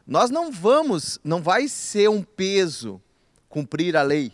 nós 0.07 0.31
não 0.31 0.51
vamos, 0.51 1.19
não 1.23 1.43
vai 1.43 1.67
ser 1.67 2.09
um 2.09 2.23
peso 2.23 2.99
cumprir 3.47 3.95
a 3.95 4.01
lei. 4.01 4.33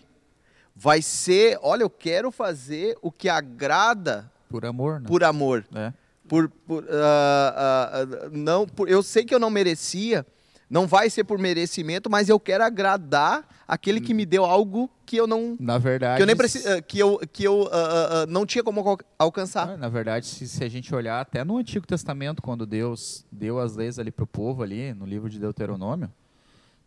Vai 0.74 1.02
ser, 1.02 1.60
olha, 1.62 1.84
eu 1.84 1.90
quero 1.90 2.32
fazer 2.32 2.98
o 3.02 3.12
que 3.12 3.28
agrada 3.28 4.32
Por 4.50 4.66
amor, 4.66 5.02
né? 5.02 5.08
por 5.08 5.24
amor. 5.24 5.66
É. 5.76 5.92
Por, 6.32 6.48
por, 6.48 6.86
ah, 6.90 7.92
ah, 7.94 8.30
não, 8.32 8.66
por- 8.66 8.88
eu 8.88 9.04
sei 9.04 9.26
que 9.26 9.36
eu 9.36 9.40
não 9.40 9.50
merecia, 9.50 10.26
não 10.70 10.88
vai 10.88 11.10
ser 11.10 11.26
por 11.26 11.38
merecimento, 11.38 12.10
mas 12.10 12.30
eu 12.30 12.40
quero 12.40 12.64
agradar 12.64 13.46
aquele 13.68 14.00
que 14.00 14.14
me 14.14 14.26
deu 14.26 14.46
algo 14.46 14.90
que 15.06 15.18
eu 15.18 15.28
não, 15.28 15.58
Na 15.60 15.78
verdade. 15.78 16.16
que 16.16 16.22
eu 16.24 16.26
nem 16.26 16.34
preci, 16.38 16.62
que 16.84 16.98
eu, 17.00 17.20
que 17.34 17.44
eu 17.44 17.68
ah, 17.70 18.22
ah, 18.24 18.26
não 18.28 18.46
tinha 18.46 18.64
como 18.64 18.80
al- 18.80 18.98
alcançar. 19.20 19.78
Na 19.78 19.90
verdade, 19.90 20.26
se, 20.26 20.48
se 20.48 20.64
a 20.64 20.70
gente 20.70 20.96
olhar 20.96 21.20
até 21.20 21.44
no 21.44 21.58
Antigo 21.58 21.86
Testamento, 21.86 22.42
quando 22.42 22.66
Deus 22.66 23.26
deu 23.30 23.60
as 23.60 23.76
leis 23.76 24.00
ali 24.00 24.10
para 24.10 24.24
o 24.24 24.28
povo, 24.28 24.64
ali 24.64 24.94
no 24.94 25.06
livro 25.06 25.30
de 25.30 25.38
Deuteronômio, 25.38 26.10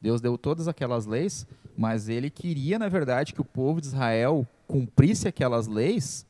Deus 0.01 0.23
deu 0.23 0.39
todas 0.39 0.69
aquelas 0.69 1.05
leis, 1.05 1.47
mas 1.77 2.09
ele 2.09 2.31
queria, 2.31 2.79
na 2.79 2.89
verdade, 2.89 3.35
que 3.35 3.43
o 3.43 3.45
povo 3.45 3.79
de 3.79 3.89
Israel 3.89 4.47
cumprisse 4.67 5.29
aquelas 5.29 5.67
leis 5.67 6.25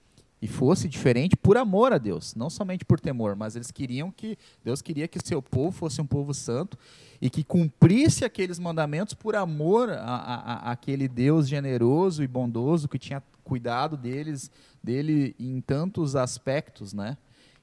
e 0.44 0.46
fosse 0.46 0.90
diferente 0.90 1.38
por 1.38 1.56
amor 1.56 1.90
a 1.94 1.96
Deus, 1.96 2.34
não 2.34 2.50
somente 2.50 2.84
por 2.84 3.00
temor, 3.00 3.34
mas 3.34 3.56
eles 3.56 3.70
queriam 3.70 4.10
que 4.10 4.36
Deus 4.62 4.82
queria 4.82 5.08
que 5.08 5.18
seu 5.26 5.40
povo 5.40 5.70
fosse 5.70 6.02
um 6.02 6.06
povo 6.06 6.34
santo 6.34 6.76
e 7.18 7.30
que 7.30 7.42
cumprisse 7.42 8.26
aqueles 8.26 8.58
mandamentos 8.58 9.14
por 9.14 9.34
amor 9.34 9.88
a, 9.88 9.96
a, 9.96 10.52
a 10.68 10.72
aquele 10.72 11.08
Deus 11.08 11.48
generoso 11.48 12.22
e 12.22 12.28
bondoso 12.28 12.90
que 12.90 12.98
tinha 12.98 13.22
cuidado 13.42 13.96
deles, 13.96 14.50
dele 14.82 15.34
em 15.40 15.62
tantos 15.62 16.14
aspectos, 16.14 16.92
né? 16.92 17.16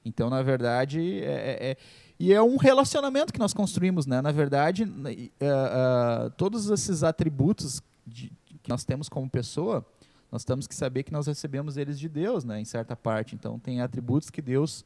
Então, 0.04 0.28
na 0.28 0.42
verdade, 0.42 1.20
é, 1.22 1.26
é, 1.26 1.70
é 1.70 1.76
e 2.18 2.32
é 2.32 2.42
um 2.42 2.56
relacionamento 2.56 3.32
que 3.32 3.38
nós 3.38 3.54
construímos, 3.54 4.06
né? 4.06 4.20
Na 4.20 4.32
verdade, 4.32 4.82
uh, 4.82 4.86
uh, 4.86 6.30
todos 6.36 6.68
esses 6.68 7.04
atributos 7.04 7.80
de, 8.04 8.32
que 8.60 8.68
nós 8.68 8.84
temos 8.84 9.08
como 9.08 9.30
pessoa, 9.30 9.86
nós 10.32 10.44
temos 10.44 10.66
que 10.66 10.74
saber 10.74 11.02
que 11.02 11.12
nós 11.12 11.26
recebemos 11.26 11.76
eles 11.76 12.00
de 12.00 12.08
Deus, 12.08 12.42
né, 12.42 12.58
em 12.58 12.64
certa 12.64 12.96
parte. 12.96 13.34
Então, 13.34 13.58
tem 13.58 13.82
atributos 13.82 14.30
que 14.30 14.40
Deus 14.40 14.82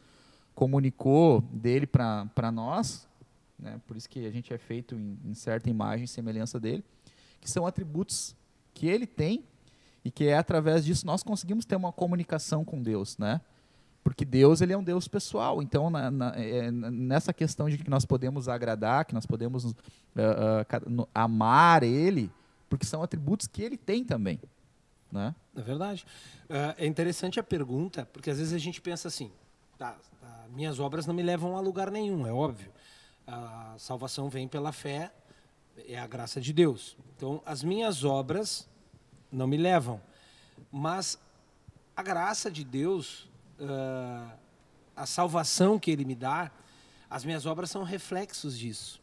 comunicou 0.57 1.41
dele 1.53 1.87
para 1.87 2.51
nós, 2.53 3.07
né, 3.57 3.81
por 3.87 3.97
isso 3.97 4.09
que 4.09 4.27
a 4.27 4.31
gente 4.33 4.53
é 4.53 4.59
feito 4.59 4.97
em, 4.97 5.17
em 5.25 5.35
certa 5.35 5.71
imagem 5.71 6.05
semelhança 6.09 6.59
dele, 6.59 6.85
que 7.41 7.49
são 7.49 7.65
atributos 7.65 8.35
que 8.75 8.89
ele 8.89 9.07
tem 9.07 9.45
e 10.05 10.11
que 10.11 10.25
é 10.25 10.37
através 10.37 10.85
disso 10.85 11.07
nós 11.07 11.23
conseguimos 11.23 11.65
ter 11.65 11.77
uma 11.77 11.93
comunicação 11.93 12.65
com 12.65 12.83
Deus, 12.83 13.17
né? 13.17 13.41
Porque 14.03 14.25
Deus 14.25 14.61
ele 14.61 14.73
é 14.73 14.79
um 14.79 14.85
Deus 14.85 15.09
pessoal. 15.09 15.63
Então, 15.63 15.91
na, 15.91 16.11
na, 16.11 16.29
é, 16.37 16.71
nessa 16.71 17.33
questão 17.33 17.69
de 17.69 17.77
que 17.77 17.91
nós 17.91 18.05
podemos 18.05 18.49
agradar, 18.49 19.05
que 19.05 19.15
nós 19.15 19.27
podemos 19.27 19.65
uh, 19.65 19.73
uh, 19.75 21.09
amar 21.13 21.83
Ele, 21.83 22.31
porque 22.69 22.87
são 22.87 23.03
atributos 23.03 23.49
que 23.49 23.63
Ele 23.63 23.77
tem 23.77 24.05
também. 24.05 24.39
Né? 25.17 25.35
É 25.57 25.63
verdade. 25.63 26.07
Uh, 26.45 26.75
é 26.77 26.87
interessante 26.87 27.41
a 27.41 27.43
pergunta, 27.43 28.07
porque 28.13 28.29
às 28.29 28.39
vezes 28.39 28.53
a 28.53 28.59
gente 28.59 28.83
pensa 28.83 29.09
assim: 29.09 29.33
tá, 29.79 29.97
tá, 30.21 30.45
minhas 30.51 30.79
obras 30.79 31.07
não 31.07 31.15
me 31.15 31.23
levam 31.23 31.57
a 31.57 31.61
lugar 31.61 31.91
nenhum, 31.91 32.27
é 32.27 32.33
óbvio. 32.33 32.71
A 33.27 33.75
salvação 33.79 34.29
vem 34.29 34.47
pela 34.47 34.73
fé, 34.73 35.11
é 35.89 35.99
a 35.99 36.07
graça 36.07 36.39
de 36.39 36.53
Deus. 36.53 36.99
Então, 37.17 37.43
as 37.47 37.63
minhas 37.63 38.05
obras 38.05 38.69
não 39.33 39.47
me 39.47 39.57
levam. 39.57 40.01
Mas 40.71 41.19
a 41.97 42.03
graça 42.03 42.51
de 42.51 42.63
Deus, 42.63 43.29
uh, 43.59 44.31
a 44.95 45.07
salvação 45.07 45.79
que 45.79 45.91
Ele 45.91 46.05
me 46.05 46.15
dá, 46.15 46.53
as 47.09 47.25
minhas 47.25 47.47
obras 47.47 47.71
são 47.71 47.83
reflexos 47.83 48.59
disso. 48.59 49.01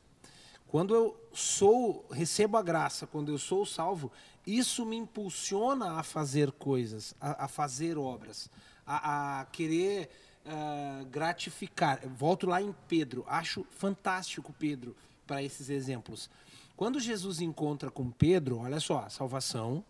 Quando 0.67 0.93
eu 0.93 1.20
sou, 1.34 2.05
recebo 2.12 2.58
a 2.58 2.62
graça, 2.62 3.05
quando 3.05 3.32
eu 3.32 3.38
sou 3.38 3.65
salvo, 3.65 4.12
isso 4.45 4.85
me 4.85 4.97
impulsiona 4.97 5.93
a 5.93 6.03
fazer 6.03 6.51
coisas, 6.51 7.15
a, 7.19 7.45
a 7.45 7.47
fazer 7.47 7.97
obras, 7.97 8.50
a, 8.85 9.41
a 9.41 9.45
querer 9.45 10.09
uh, 10.45 11.05
gratificar. 11.05 12.01
volto 12.07 12.47
lá 12.47 12.62
em 12.62 12.75
Pedro, 12.88 13.23
acho 13.27 13.65
fantástico 13.71 14.53
Pedro 14.57 14.95
para 15.25 15.41
esses 15.41 15.69
exemplos. 15.69 16.29
Quando 16.75 17.00
Jesus 17.00 17.39
encontra 17.39 17.89
com 17.89 18.12
Pedro, 18.12 18.59
olha 18.59 18.79
só, 18.79 19.00
a 19.00 19.09
salvação 19.09 19.83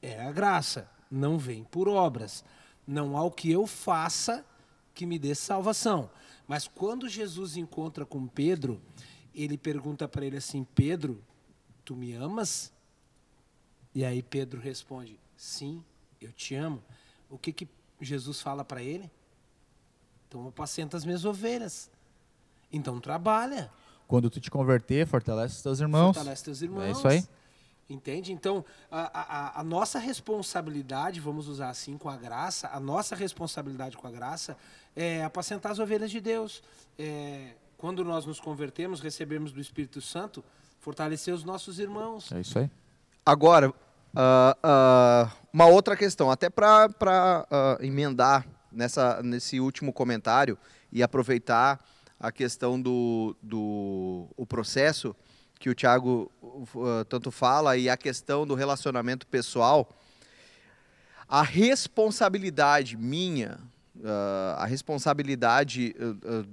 é 0.00 0.20
a 0.20 0.30
graça, 0.30 0.88
não 1.10 1.38
vem 1.38 1.64
por 1.64 1.88
obras. 1.88 2.44
Não 2.86 3.16
há 3.16 3.24
o 3.24 3.30
que 3.30 3.50
eu 3.50 3.66
faça 3.66 4.44
que 4.94 5.04
me 5.04 5.18
dê 5.18 5.34
salvação. 5.34 6.08
Mas 6.46 6.68
quando 6.68 7.08
Jesus 7.08 7.56
encontra 7.56 8.06
com 8.06 8.26
Pedro, 8.26 8.80
ele 9.34 9.58
pergunta 9.58 10.06
para 10.06 10.24
ele 10.24 10.36
assim: 10.36 10.64
Pedro, 10.74 11.22
tu 11.84 11.96
me 11.96 12.12
amas? 12.12 12.72
E 13.96 14.04
aí 14.04 14.22
Pedro 14.22 14.60
responde: 14.60 15.18
Sim, 15.38 15.82
eu 16.20 16.30
te 16.30 16.54
amo. 16.54 16.82
O 17.30 17.38
que, 17.38 17.50
que 17.50 17.66
Jesus 17.98 18.42
fala 18.42 18.62
para 18.62 18.82
ele? 18.82 19.10
Então 20.28 20.46
apacenta 20.46 20.98
as 20.98 21.04
minhas 21.06 21.24
ovelhas. 21.24 21.90
Então 22.70 23.00
trabalha. 23.00 23.70
Quando 24.06 24.28
tu 24.28 24.38
te 24.38 24.50
converter, 24.50 25.06
fortalece 25.06 25.56
os 25.56 25.62
teus 25.62 25.80
irmãos. 25.80 26.14
Fortalece 26.14 26.44
teus 26.44 26.60
irmãos. 26.60 26.82
É 26.82 26.90
isso 26.90 27.08
aí. 27.08 27.24
Entende? 27.88 28.32
Então, 28.32 28.62
a, 28.90 29.20
a, 29.20 29.60
a, 29.60 29.64
nossa 29.64 29.98
responsabilidade, 29.98 31.18
vamos 31.18 31.48
usar 31.48 31.70
assim 31.70 31.96
com 31.96 32.10
a 32.10 32.16
graça, 32.16 32.68
a 32.72 32.80
nossa 32.80 33.16
responsabilidade 33.16 33.96
com 33.96 34.06
a 34.06 34.10
graça 34.10 34.58
é 34.94 35.24
apacentar 35.24 35.72
as 35.72 35.78
ovelhas 35.78 36.10
de 36.10 36.20
Deus. 36.20 36.62
É, 36.98 37.54
quando 37.78 38.04
nós 38.04 38.26
nos 38.26 38.40
convertemos, 38.40 39.00
recebemos 39.00 39.52
do 39.52 39.60
Espírito 39.60 40.02
Santo, 40.02 40.44
fortalecer 40.80 41.32
os 41.32 41.44
nossos 41.44 41.78
irmãos. 41.78 42.30
É 42.30 42.40
isso 42.40 42.58
aí. 42.58 42.68
Agora, 43.24 43.74
Uh, 44.14 45.28
uh, 45.28 45.30
uma 45.52 45.66
outra 45.66 45.96
questão, 45.96 46.30
até 46.30 46.48
para 46.48 46.86
uh, 46.88 47.46
ah, 47.50 47.78
emendar 47.80 48.46
nessa, 48.70 49.22
nesse 49.22 49.60
último 49.60 49.92
comentário 49.92 50.58
e 50.92 51.02
aproveitar 51.02 51.84
a 52.18 52.32
questão 52.32 52.80
do, 52.80 53.36
do 53.42 54.28
o 54.36 54.46
processo 54.46 55.14
que 55.58 55.70
o 55.70 55.74
Tiago 55.74 56.30
tanto 57.08 57.30
fala 57.30 57.76
e 57.76 57.88
a 57.88 57.96
questão 57.96 58.46
do 58.46 58.54
relacionamento 58.54 59.26
pessoal, 59.26 59.88
a 61.26 61.42
responsabilidade 61.42 62.96
minha, 62.96 63.58
a 64.58 64.66
responsabilidade 64.66 65.94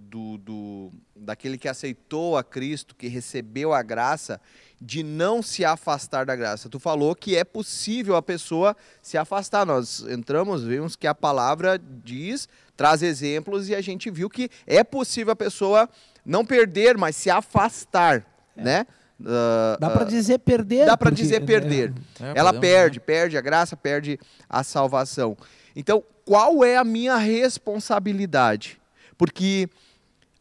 do, 0.10 0.38
do, 0.38 0.92
daquele 1.16 1.58
que 1.58 1.68
aceitou 1.68 2.38
a 2.38 2.44
Cristo, 2.44 2.96
que 2.96 3.08
recebeu 3.08 3.74
a 3.74 3.82
graça, 3.82 4.40
de 4.82 5.04
não 5.04 5.42
se 5.42 5.64
afastar 5.64 6.26
da 6.26 6.36
graça. 6.36 6.70
Tu 6.70 6.80
falou 6.80 7.16
que 7.16 7.36
é 7.36 7.44
possível 7.44 8.16
a 8.16 8.22
pessoa 8.22 8.76
se 9.02 9.18
afastar. 9.18 9.66
Nós 9.66 10.06
entramos, 10.10 10.64
vimos 10.64 10.96
que 10.96 11.08
a 11.08 11.16
palavra 11.16 11.80
diz, 12.04 12.50
traz 12.76 13.02
exemplos 13.02 13.70
e 13.70 13.76
a 13.76 13.82
gente 13.82 14.10
viu 14.12 14.30
que 14.30 14.50
é 14.68 14.84
possível 14.84 15.34
a 15.34 15.36
pessoa 15.36 15.90
não 16.26 16.46
perder, 16.46 16.98
mas 16.98 17.16
se 17.16 17.30
afastar, 17.30 18.26
é. 18.56 18.62
né? 18.62 18.88
Uh, 19.20 19.80
dá 19.80 19.90
para 19.90 20.04
dizer 20.04 20.40
perder. 20.40 20.86
Dá 20.86 20.98
para 20.98 21.12
dizer 21.12 21.46
perder. 21.46 21.94
É, 22.20 22.26
é 22.26 22.34
Ela 22.36 22.52
podemos, 22.52 22.60
perde, 22.60 23.00
né? 23.00 23.06
perde 23.06 23.38
a 23.38 23.42
graça, 23.42 23.78
perde 23.78 24.20
a 24.50 24.64
salvação. 24.64 25.38
Então, 25.76 26.04
qual 26.26 26.64
é 26.64 26.76
a 26.76 26.84
minha 26.84 27.16
responsabilidade? 27.16 28.80
Porque 29.18 29.70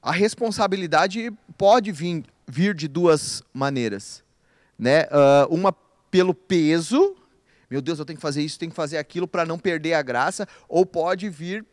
a 0.02 0.10
responsabilidade 0.10 1.32
pode 1.56 1.92
vir, 1.92 2.24
vir 2.46 2.74
de 2.74 2.88
duas 2.88 3.42
maneiras 3.52 4.22
né? 4.82 5.04
Uh, 5.04 5.54
uma 5.54 5.72
pelo 6.10 6.34
peso, 6.34 7.14
meu 7.70 7.80
Deus, 7.80 8.00
eu 8.00 8.04
tenho 8.04 8.16
que 8.16 8.22
fazer 8.22 8.42
isso, 8.42 8.58
tenho 8.58 8.70
que 8.70 8.76
fazer 8.76 8.98
aquilo 8.98 9.28
para 9.28 9.46
não 9.46 9.56
perder 9.56 9.94
a 9.94 10.02
graça, 10.02 10.46
ou 10.68 10.84
pode 10.84 11.30
vir 11.30 11.64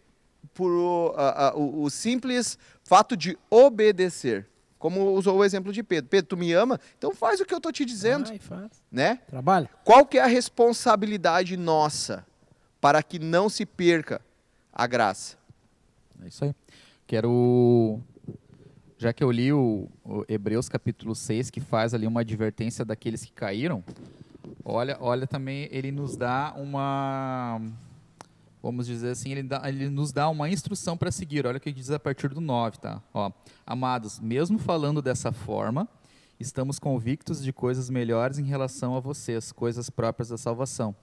por 0.54 0.72
uh, 0.72 1.10
uh, 1.10 1.60
o, 1.60 1.84
o 1.84 1.90
simples 1.90 2.56
fato 2.84 3.18
de 3.18 3.36
obedecer. 3.50 4.48
Como 4.78 5.12
usou 5.12 5.40
o 5.40 5.44
exemplo 5.44 5.74
de 5.74 5.84
Pedro. 5.84 6.10
Pedro, 6.10 6.28
tu 6.30 6.38
me 6.38 6.54
ama? 6.54 6.80
Então 6.98 7.14
faz 7.14 7.42
o 7.42 7.46
que 7.46 7.54
eu 7.54 7.58
estou 7.58 7.72
te 7.72 7.84
dizendo. 7.84 8.28
Vai, 8.28 8.38
faz. 8.38 8.72
Né? 8.90 9.20
Trabalha. 9.28 9.70
Qual 9.84 10.06
que 10.06 10.18
é 10.18 10.22
a 10.22 10.28
responsabilidade 10.28 11.58
nossa 11.58 12.26
para 12.80 13.04
que 13.04 13.20
não 13.20 13.50
se 13.50 13.66
perca 13.66 14.22
a 14.72 14.88
graça? 14.88 15.36
É 16.24 16.28
isso 16.28 16.46
aí. 16.46 16.56
Quero 17.06 18.00
já 19.00 19.14
que 19.14 19.24
eu 19.24 19.32
li 19.32 19.54
o, 19.54 19.88
o, 20.04 20.26
Hebreus 20.28 20.68
capítulo 20.68 21.16
6, 21.16 21.50
que 21.50 21.62
faz 21.62 21.94
ali 21.94 22.06
uma 22.06 22.20
advertência 22.20 22.84
daqueles 22.84 23.24
que 23.24 23.32
caíram, 23.32 23.82
olha, 24.64 24.98
olha 25.00 25.26
também, 25.26 25.70
ele 25.72 25.90
nos 25.90 26.18
dá 26.18 26.54
uma, 26.58 27.62
vamos 28.62 28.86
dizer 28.86 29.12
assim, 29.12 29.32
ele, 29.32 29.44
dá, 29.44 29.62
ele 29.66 29.90
nos 29.90 30.12
dá 30.12 30.28
uma 30.28 30.50
instrução 30.50 30.98
para 30.98 31.14
seguir. 31.14 31.48
Olha 31.48 31.58
o 31.58 31.62
que 31.62 31.72
diz 31.72 31.90
a 31.90 31.98
partir 31.98 32.28
do 32.28 32.42
9, 32.42 32.78
tá? 32.78 33.02
Ó, 33.14 33.32
Amados, 33.66 34.20
mesmo 34.20 34.60
falando 34.60 35.02
dessa 35.02 35.32
forma, 35.32 35.88
estamos 36.38 36.78
convictos 36.78 37.42
de 37.42 37.54
coisas 37.54 37.90
melhores 37.90 38.38
em 38.38 38.44
relação 38.44 38.98
a 38.98 39.00
vocês, 39.00 39.54
coisas 39.54 39.90
próprias 39.90 40.28
da 40.28 40.38
salvação. 40.38 40.94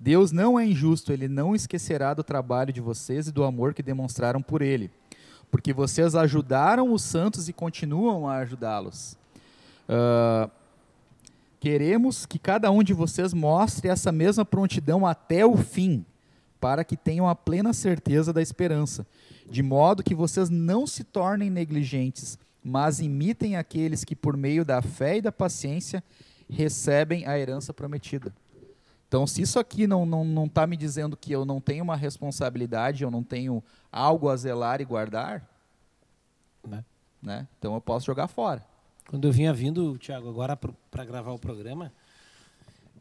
Deus 0.00 0.32
não 0.32 0.58
é 0.58 0.64
injusto, 0.64 1.12
ele 1.12 1.28
não 1.28 1.54
esquecerá 1.54 2.14
do 2.14 2.24
trabalho 2.24 2.72
de 2.72 2.80
vocês 2.80 3.28
e 3.28 3.32
do 3.32 3.44
amor 3.44 3.74
que 3.74 3.82
demonstraram 3.82 4.40
por 4.40 4.62
ele 4.62 4.90
porque 5.50 5.72
vocês 5.72 6.14
ajudaram 6.14 6.92
os 6.92 7.02
santos 7.02 7.48
e 7.48 7.52
continuam 7.52 8.28
a 8.28 8.36
ajudá-los. 8.36 9.16
Uh, 9.88 10.50
queremos 11.60 12.26
que 12.26 12.38
cada 12.38 12.70
um 12.70 12.82
de 12.82 12.92
vocês 12.92 13.32
mostre 13.32 13.88
essa 13.88 14.10
mesma 14.12 14.44
prontidão 14.44 15.06
até 15.06 15.44
o 15.46 15.56
fim, 15.56 16.04
para 16.60 16.84
que 16.84 16.96
tenham 16.96 17.28
a 17.28 17.34
plena 17.34 17.72
certeza 17.72 18.32
da 18.32 18.42
esperança, 18.42 19.06
de 19.48 19.62
modo 19.62 20.02
que 20.02 20.14
vocês 20.14 20.50
não 20.50 20.86
se 20.86 21.04
tornem 21.04 21.50
negligentes, 21.50 22.38
mas 22.62 23.00
imitem 23.00 23.56
aqueles 23.56 24.02
que, 24.02 24.16
por 24.16 24.36
meio 24.36 24.64
da 24.64 24.82
fé 24.82 25.18
e 25.18 25.22
da 25.22 25.30
paciência, 25.30 26.02
recebem 26.50 27.26
a 27.26 27.38
herança 27.38 27.72
prometida. 27.72 28.32
Então, 29.08 29.26
se 29.26 29.42
isso 29.42 29.58
aqui 29.58 29.86
não 29.86 30.04
está 30.04 30.16
não, 30.16 30.24
não 30.24 30.48
tá 30.48 30.66
me 30.66 30.76
dizendo 30.76 31.16
que 31.16 31.32
eu 31.32 31.44
não 31.44 31.60
tenho 31.60 31.84
uma 31.84 31.96
responsabilidade, 31.96 33.04
eu 33.04 33.10
não 33.10 33.22
tenho 33.22 33.62
algo 33.90 34.28
a 34.28 34.36
zelar 34.36 34.80
e 34.80 34.84
guardar, 34.84 35.48
né? 36.66 36.84
Né? 37.22 37.48
então 37.58 37.74
eu 37.74 37.80
posso 37.80 38.06
jogar 38.06 38.28
fora. 38.28 38.64
Quando 39.08 39.26
eu 39.26 39.32
vinha 39.32 39.52
vindo, 39.52 39.96
Tiago, 39.98 40.28
agora 40.28 40.56
para 40.56 41.04
gravar 41.04 41.32
o 41.32 41.38
programa, 41.38 41.92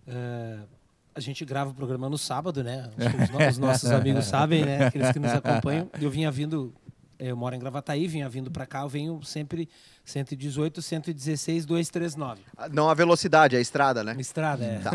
uh, 0.08 0.68
a 1.14 1.20
gente 1.20 1.44
grava 1.44 1.72
o 1.72 1.74
programa 1.74 2.10
no 2.10 2.18
sábado, 2.18 2.64
né? 2.64 2.92
Os, 2.98 3.54
os 3.54 3.58
nossos 3.58 3.90
amigos 3.92 4.26
sabem, 4.26 4.64
né? 4.64 4.88
Aqueles 4.88 5.12
que 5.12 5.20
nos 5.20 5.32
acompanham. 5.32 5.90
Eu 6.00 6.12
vinha 6.12 6.30
vindo, 6.30 6.74
eu 7.18 7.36
moro 7.36 7.56
em 7.56 7.60
Gravataí, 7.60 8.08
vinha 8.08 8.28
vindo 8.28 8.52
para 8.52 8.66
cá, 8.66 8.82
eu 8.82 8.90
venho 8.90 9.24
sempre 9.24 9.70
118, 10.04 10.82
116, 10.82 11.66
239. 11.66 12.42
Não 12.72 12.90
a 12.90 12.94
velocidade, 12.94 13.56
a 13.56 13.60
estrada, 13.60 14.04
né? 14.04 14.16
Estrada, 14.20 14.64
é. 14.64 14.80
Tá. 14.80 14.92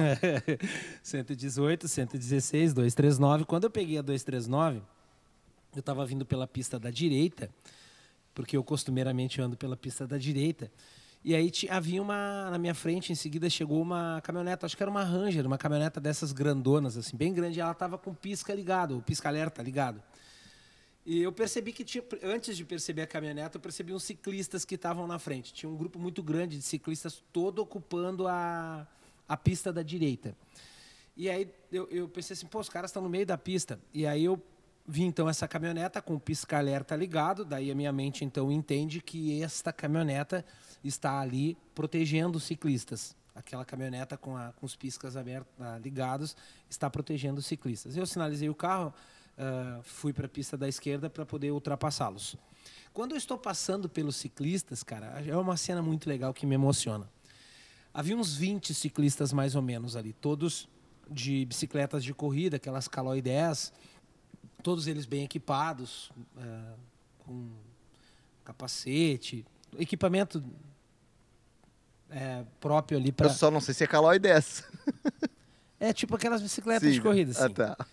118, 1.03 1.89
116, 1.89 2.75
239. 2.75 3.45
Quando 3.45 3.65
eu 3.65 3.71
peguei 3.71 3.99
a 3.99 4.03
239, 4.03 4.83
eu 5.75 5.81
estava 5.81 6.05
vindo 6.05 6.27
pela 6.27 6.47
pista 6.47 6.79
da 6.79 6.91
direita, 6.91 7.49
porque 8.35 8.57
eu 8.57 8.65
costumeiramente 8.65 9.41
ando 9.41 9.57
pela 9.57 9.77
pista 9.77 10.07
da 10.07 10.19
direita. 10.19 10.71
E 11.23 11.35
aí 11.35 11.53
havia 11.69 12.01
uma 12.01 12.49
na 12.51 12.59
minha 12.59 12.75
frente, 12.75 13.13
em 13.13 13.15
seguida 13.15 13.51
chegou 13.51 13.83
uma 13.83 14.21
caminhoneta, 14.23 14.65
acho 14.65 14.77
que 14.77 14.83
era 14.83 14.91
uma 14.91 15.05
Ranger, 15.05 15.47
uma 15.47 15.59
caminhoneta 15.59 16.01
dessas 16.01 16.33
grandonas, 16.33 16.97
assim, 16.97 17.15
bem 17.15 17.33
grande, 17.33 17.59
e 17.59 17.61
ela 17.61 17.73
estava 17.73 17.99
com 17.99 18.15
pisca 18.15 18.55
ligado, 18.55 18.97
o 18.97 19.03
pisca-alerta 19.03 19.63
ligado. 19.63 20.03
E 21.05 21.23
eu 21.23 21.33
percebi 21.33 21.73
que 21.73 21.85
tinha, 21.85 22.05
antes 22.23 22.57
de 22.57 22.65
perceber 22.65 23.03
a 23.03 23.07
caminhoneta, 23.07 23.57
eu 23.57 23.61
percebi 23.61 23.93
uns 23.93 24.05
ciclistas 24.05 24.65
que 24.65 24.75
estavam 24.75 25.07
na 25.07 25.19
frente. 25.19 25.53
Tinha 25.53 25.71
um 25.71 25.77
grupo 25.77 25.99
muito 25.99 26.23
grande 26.23 26.57
de 26.57 26.63
ciclistas 26.63 27.23
todo 27.33 27.61
ocupando 27.61 28.29
a, 28.29 28.87
a 29.29 29.37
pista 29.37 29.73
da 29.73 29.83
direita. 29.83 30.37
E 31.17 31.29
aí 31.29 31.51
eu, 31.73 31.89
eu 31.91 32.09
pensei 32.09 32.35
assim, 32.35 32.47
pô, 32.47 32.61
os 32.61 32.69
caras 32.69 32.91
estão 32.91 33.03
no 33.03 33.09
meio 33.09 33.27
da 33.27 33.39
pista. 33.39 33.81
E 33.93 34.07
aí 34.07 34.25
eu 34.25 34.43
vi 34.87 35.03
então 35.03 35.29
essa 35.29 35.47
caminhoneta 35.47 36.03
com 36.03 36.15
o 36.15 36.21
pisca-alerta 36.21 36.97
ligado, 36.97 37.45
daí 37.45 37.71
a 37.71 37.75
minha 37.75 37.93
mente 37.93 38.25
então 38.25 38.51
entende 38.51 39.01
que 39.01 39.43
esta 39.43 39.73
caminhoneta 39.73 40.45
está 40.83 41.21
ali 41.21 41.57
protegendo 41.75 42.39
os 42.39 42.45
ciclistas. 42.45 43.17
Aquela 43.35 43.65
caminhoneta 43.65 44.17
com, 44.17 44.37
a, 44.37 44.53
com 44.53 44.67
os 44.67 44.75
piscas 44.75 45.17
abertos, 45.17 45.53
ah, 45.61 45.79
ligados 45.79 46.37
está 46.69 46.91
protegendo 46.91 47.39
os 47.39 47.47
ciclistas. 47.47 47.97
Eu 47.97 48.05
sinalizei 48.05 48.49
o 48.49 48.55
carro, 48.55 48.93
uh, 49.41 49.83
fui 49.83 50.13
para 50.13 50.27
a 50.27 50.29
pista 50.29 50.57
da 50.57 50.69
esquerda 50.69 51.09
para 51.09 51.25
poder 51.25 51.51
ultrapassá-los. 51.51 52.37
Quando 52.93 53.13
eu 53.13 53.19
estou 53.19 53.39
passando 53.39 53.89
pelos 53.89 54.17
ciclistas, 54.17 54.83
cara, 54.83 55.23
é 55.27 55.37
uma 55.37 55.57
cena 55.57 55.81
muito 55.81 56.09
legal 56.09 56.35
que 56.35 56.45
me 56.45 56.55
emociona. 56.55 57.09
Havia 57.93 58.17
uns 58.17 58.37
20 58.37 58.75
ciclistas 58.75 59.33
mais 59.33 59.55
ou 59.55 59.63
menos 59.63 59.97
ali, 59.97 60.13
todos 60.13 60.69
de 61.11 61.45
bicicletas 61.45 62.05
de 62.05 62.15
corrida, 62.15 62.57
aquelas 62.57 62.87
Caloi 62.87 63.21
10, 63.21 63.73
todos 64.63 64.87
eles 64.87 65.07
bem 65.07 65.25
equipados, 65.25 66.11
uh, 66.37 66.79
com 67.21 67.49
capacete, 68.45 69.45
equipamento 69.79 70.43
é, 72.09 72.45
próprio 72.61 72.99
ali 72.99 73.13
para. 73.13 73.27
Eu 73.27 73.31
só 73.31 73.51
não 73.51 73.61
sei 73.61 73.73
se 73.75 73.85
é 73.85 73.87
Caloi 73.87 74.19
10. 74.19 74.65
É 75.83 75.95
tipo 75.95 76.15
aquelas 76.15 76.43
bicicletas 76.43 76.87
Sim. 76.87 76.95
de 76.95 77.01
corrida. 77.01 77.31
Assim. 77.31 77.43
Ah, 77.43 77.49
tá. 77.49 77.87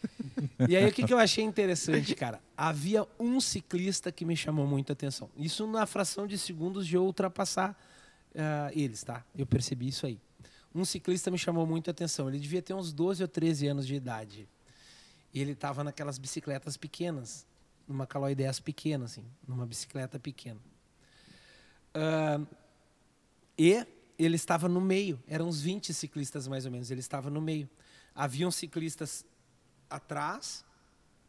E 0.67 0.75
aí 0.75 0.85
o 0.85 0.91
que, 0.91 1.03
que 1.03 1.13
eu 1.13 1.17
achei 1.17 1.43
interessante, 1.43 2.13
cara? 2.15 2.41
Havia 2.55 3.05
um 3.19 3.39
ciclista 3.39 4.11
que 4.11 4.25
me 4.25 4.35
chamou 4.35 4.67
muita 4.67 4.93
atenção. 4.93 5.29
Isso 5.35 5.65
na 5.67 5.85
fração 5.85 6.27
de 6.27 6.37
segundos 6.37 6.85
de 6.87 6.95
eu 6.95 7.03
ultrapassar 7.03 7.77
uh, 8.33 8.71
eles, 8.71 9.03
tá? 9.03 9.23
Eu 9.35 9.45
percebi 9.45 9.87
isso 9.87 10.05
aí. 10.05 10.19
Um 10.73 10.85
ciclista 10.85 11.31
me 11.31 11.37
chamou 11.37 11.65
muita 11.65 11.91
atenção. 11.91 12.29
Ele 12.29 12.39
devia 12.39 12.61
ter 12.61 12.73
uns 12.73 12.93
12 12.93 13.23
ou 13.23 13.27
13 13.27 13.67
anos 13.67 13.87
de 13.87 13.95
idade. 13.95 14.47
E 15.33 15.41
ele 15.41 15.53
estava 15.53 15.83
naquelas 15.83 16.17
bicicletas 16.17 16.77
pequenas, 16.77 17.45
numa 17.87 18.05
Caloi 18.05 18.35
10 18.35 18.59
pequena, 18.59 19.05
assim, 19.05 19.23
numa 19.47 19.65
bicicleta 19.65 20.19
pequena. 20.19 20.59
Uh, 21.95 22.47
e 23.57 23.85
ele 24.19 24.35
estava 24.35 24.67
no 24.67 24.81
meio, 24.81 25.21
eram 25.27 25.47
uns 25.47 25.61
20 25.61 25.93
ciclistas 25.93 26.47
mais 26.47 26.65
ou 26.65 26.71
menos, 26.71 26.91
ele 26.91 26.99
estava 26.99 27.29
no 27.29 27.41
meio. 27.41 27.69
Haviam 28.13 28.49
ciclistas 28.51 29.25
atrás, 29.89 30.65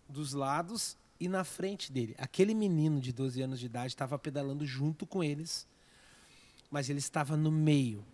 dos 0.09 0.33
lados 0.33 0.97
e 1.21 1.29
na 1.29 1.45
frente 1.45 1.91
dele. 1.93 2.15
Aquele 2.19 2.55
menino 2.55 3.01
de 3.01 3.13
12 3.13 3.43
anos 3.43 3.61
de 3.61 3.67
idade 3.67 3.89
estava 3.89 4.19
pedalando 4.19 4.65
junto 4.65 5.07
com 5.07 5.23
eles, 5.23 5.67
mas 6.71 6.89
ele 6.89 6.99
estava 6.99 7.37
no 7.37 7.51
meio. 7.51 8.05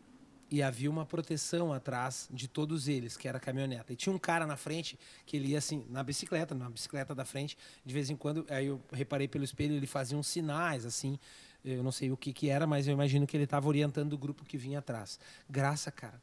E 0.51 0.63
havia 0.63 0.91
uma 0.91 1.05
proteção 1.05 1.73
atrás 1.73 2.29
de 2.31 2.47
todos 2.47 2.87
eles, 2.87 3.17
que 3.17 3.27
era 3.27 3.39
a 3.39 3.41
caminhoneta. 3.41 3.93
E 3.93 3.97
tinha 3.97 4.15
um 4.15 4.19
cara 4.19 4.47
na 4.47 4.57
frente 4.57 4.99
que 5.27 5.37
ele 5.37 5.49
ia 5.49 5.59
assim, 5.59 5.85
na 5.91 6.03
bicicleta, 6.03 6.55
na 6.55 6.71
bicicleta 6.71 7.15
da 7.15 7.25
frente, 7.25 7.57
de 7.85 7.93
vez 7.93 8.11
em 8.11 8.17
quando, 8.17 8.47
aí 8.49 8.67
eu 8.67 8.81
reparei 8.93 9.27
pelo 9.27 9.45
espelho, 9.45 9.75
ele 9.75 9.87
fazia 9.87 10.17
uns 10.17 10.29
sinais 10.29 10.87
assim, 10.87 11.19
eu 11.65 11.83
não 11.83 11.91
sei 11.91 12.13
o 12.13 12.17
que, 12.17 12.33
que 12.33 12.51
era, 12.51 12.67
mas 12.67 12.87
eu 12.87 12.93
imagino 12.93 13.27
que 13.27 13.37
ele 13.37 13.45
estava 13.45 13.67
orientando 13.67 14.13
o 14.13 14.19
grupo 14.19 14.45
que 14.45 14.57
vinha 14.57 14.79
atrás. 14.79 15.19
Graça, 15.49 15.91
cara. 15.91 16.23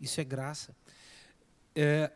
Isso 0.00 0.20
é 0.20 0.24
graça. 0.24 0.76
É, 1.74 2.12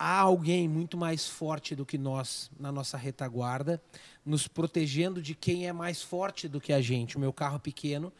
há 0.00 0.20
alguém 0.20 0.66
muito 0.66 0.96
mais 0.96 1.28
forte 1.28 1.76
do 1.76 1.84
que 1.84 1.98
nós 1.98 2.50
na 2.58 2.72
nossa 2.72 2.96
retaguarda, 2.96 3.80
nos 4.24 4.48
protegendo 4.48 5.20
de 5.20 5.34
quem 5.34 5.68
é 5.68 5.72
mais 5.72 6.00
forte 6.02 6.48
do 6.48 6.60
que 6.60 6.72
a 6.72 6.80
gente. 6.80 7.18
O 7.18 7.20
meu 7.20 7.32
carro 7.32 7.60
pequeno, 7.60 8.10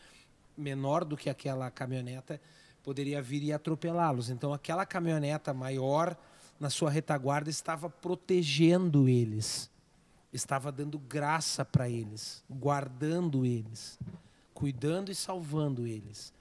menor 0.54 1.04
do 1.04 1.16
que 1.16 1.30
aquela 1.30 1.70
caminhoneta, 1.70 2.38
poderia 2.82 3.22
vir 3.22 3.42
e 3.42 3.52
atropelá-los. 3.52 4.28
Então, 4.28 4.52
aquela 4.52 4.84
caminhoneta 4.84 5.54
maior 5.54 6.14
na 6.58 6.68
sua 6.68 6.90
retaguarda 6.90 7.48
estava 7.48 7.88
protegendo 7.88 9.08
eles 9.08 9.70
estava 10.32 10.70
dando 10.70 10.98
graça 10.98 11.64
para 11.64 11.88
eles, 11.88 12.42
guardando 12.48 13.44
eles, 13.44 13.98
cuidando 14.54 15.10
e 15.10 15.14
salvando 15.14 15.86
eles. 15.86 16.32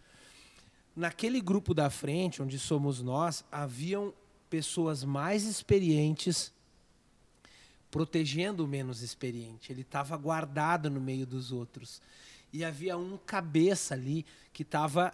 Naquele 0.95 1.41
grupo 1.41 1.73
da 1.73 1.89
frente, 1.89 2.41
onde 2.41 2.59
somos 2.59 3.01
nós, 3.01 3.43
haviam 3.51 4.13
pessoas 4.49 5.03
mais 5.03 5.43
experientes 5.43 6.51
protegendo 7.91 8.63
o 8.63 8.67
menos 8.67 9.01
experiente. 9.01 9.71
Ele 9.71 9.81
estava 9.81 10.15
guardado 10.15 10.89
no 10.89 11.01
meio 11.01 11.25
dos 11.25 11.51
outros. 11.51 12.01
E 12.51 12.63
havia 12.63 12.97
um 12.97 13.17
cabeça 13.17 13.93
ali 13.93 14.25
que 14.51 14.63
estava 14.63 15.13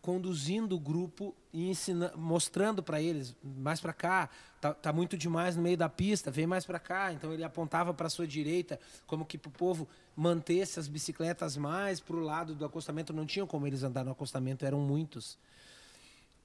conduzindo 0.00 0.74
o 0.74 0.80
grupo 0.80 1.32
e 1.52 1.70
ensinando, 1.70 2.18
mostrando 2.18 2.82
para 2.82 3.00
eles, 3.00 3.36
mais 3.42 3.80
para 3.80 3.92
cá, 3.92 4.28
tá, 4.60 4.74
tá, 4.74 4.92
muito 4.92 5.16
demais 5.16 5.54
no 5.54 5.62
meio 5.62 5.76
da 5.76 5.88
pista, 5.88 6.28
vem 6.28 6.44
mais 6.44 6.66
para 6.66 6.80
cá. 6.80 7.12
Então 7.12 7.32
ele 7.32 7.44
apontava 7.44 7.94
para 7.94 8.10
sua 8.10 8.26
direita, 8.26 8.80
como 9.06 9.24
que 9.24 9.38
para 9.38 9.48
o 9.48 9.52
povo 9.52 9.88
mantesse 10.16 10.80
as 10.80 10.88
bicicletas 10.88 11.56
mais 11.56 12.00
para 12.00 12.16
o 12.16 12.20
lado 12.20 12.52
do 12.54 12.64
acostamento. 12.64 13.12
Não 13.12 13.24
tinham 13.24 13.46
como 13.46 13.64
eles 13.64 13.84
andar 13.84 14.04
no 14.04 14.10
acostamento, 14.10 14.64
eram 14.64 14.80
muitos. 14.80 15.38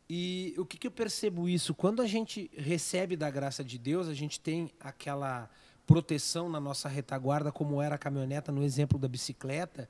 E 0.10 0.56
o 0.58 0.66
que, 0.66 0.78
que 0.78 0.88
eu 0.88 0.92
percebo 0.92 1.50
isso? 1.50 1.74
Quando 1.74 2.02
a 2.02 2.08
gente 2.08 2.50
recebe 2.58 3.16
da 3.16 3.30
graça 3.30 3.64
de 3.64 3.78
Deus, 3.78 4.08
a 4.08 4.14
gente 4.14 4.40
tem 4.40 4.72
aquela 4.80 5.50
proteção 5.86 6.50
na 6.50 6.60
nossa 6.60 6.88
retaguarda, 6.88 7.52
como 7.52 7.82
era 7.82 7.96
a 7.96 7.98
caminhoneta 7.98 8.52
no 8.52 8.64
exemplo 8.64 8.98
da 8.98 9.08
bicicleta, 9.08 9.90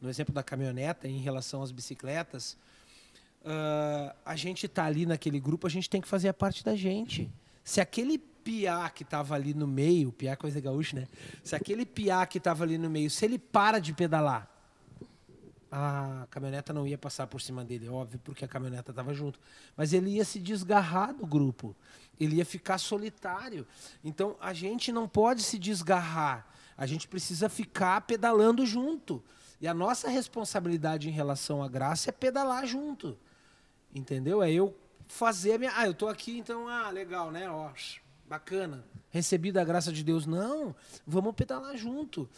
no 0.00 0.08
exemplo 0.08 0.32
da 0.32 0.42
caminhoneta 0.42 1.08
em 1.08 1.18
relação 1.18 1.62
às 1.62 1.70
bicicletas 1.70 2.56
uh, 3.42 4.14
a 4.24 4.36
gente 4.36 4.66
está 4.66 4.84
ali 4.84 5.06
naquele 5.06 5.40
grupo, 5.40 5.66
a 5.66 5.70
gente 5.70 5.88
tem 5.88 6.00
que 6.00 6.08
fazer 6.08 6.28
a 6.28 6.34
parte 6.34 6.64
da 6.64 6.74
gente. 6.74 7.30
Se 7.64 7.80
aquele 7.80 8.18
piá 8.18 8.88
que 8.88 9.02
estava 9.02 9.34
ali 9.34 9.52
no 9.54 9.66
meio, 9.66 10.12
piá 10.12 10.32
é 10.32 10.36
coisa 10.36 10.60
gaúcha, 10.60 11.00
né? 11.00 11.08
Se 11.42 11.54
aquele 11.54 11.84
piá 11.84 12.24
que 12.26 12.38
estava 12.38 12.64
ali 12.64 12.78
no 12.78 12.88
meio, 12.88 13.10
se 13.10 13.24
ele 13.24 13.38
para 13.38 13.78
de 13.78 13.92
pedalar, 13.92 14.48
a 15.70 16.26
caminhoneta 16.30 16.72
não 16.72 16.86
ia 16.86 16.96
passar 16.96 17.26
por 17.26 17.40
cima 17.40 17.64
dele, 17.64 17.88
óbvio, 17.88 18.18
porque 18.24 18.44
a 18.44 18.48
caminhoneta 18.48 18.90
estava 18.90 19.12
junto. 19.12 19.38
Mas 19.76 19.92
ele 19.92 20.10
ia 20.10 20.24
se 20.24 20.38
desgarrar 20.38 21.14
do 21.14 21.26
grupo, 21.26 21.76
ele 22.18 22.36
ia 22.36 22.44
ficar 22.44 22.78
solitário. 22.78 23.66
Então 24.02 24.36
a 24.40 24.52
gente 24.52 24.90
não 24.90 25.08
pode 25.08 25.42
se 25.42 25.58
desgarrar, 25.58 26.46
a 26.76 26.86
gente 26.86 27.06
precisa 27.06 27.48
ficar 27.48 28.00
pedalando 28.02 28.64
junto. 28.64 29.22
E 29.60 29.66
a 29.66 29.74
nossa 29.74 30.08
responsabilidade 30.08 31.08
em 31.08 31.12
relação 31.12 31.62
à 31.62 31.68
graça 31.68 32.10
é 32.10 32.12
pedalar 32.12 32.66
junto. 32.66 33.18
Entendeu? 33.92 34.42
É 34.42 34.50
eu 34.50 34.76
fazer 35.08 35.54
a 35.54 35.58
minha. 35.58 35.72
Ah, 35.74 35.86
eu 35.86 35.94
tô 35.94 36.06
aqui, 36.06 36.38
então, 36.38 36.68
ah, 36.68 36.90
legal, 36.90 37.30
né? 37.30 37.50
Ó, 37.50 37.70
bacana. 38.28 38.84
Recebi 39.10 39.50
da 39.50 39.64
graça 39.64 39.92
de 39.92 40.04
Deus. 40.04 40.26
Não, 40.26 40.76
vamos 41.06 41.34
pedalar 41.34 41.76
junto. 41.76 42.28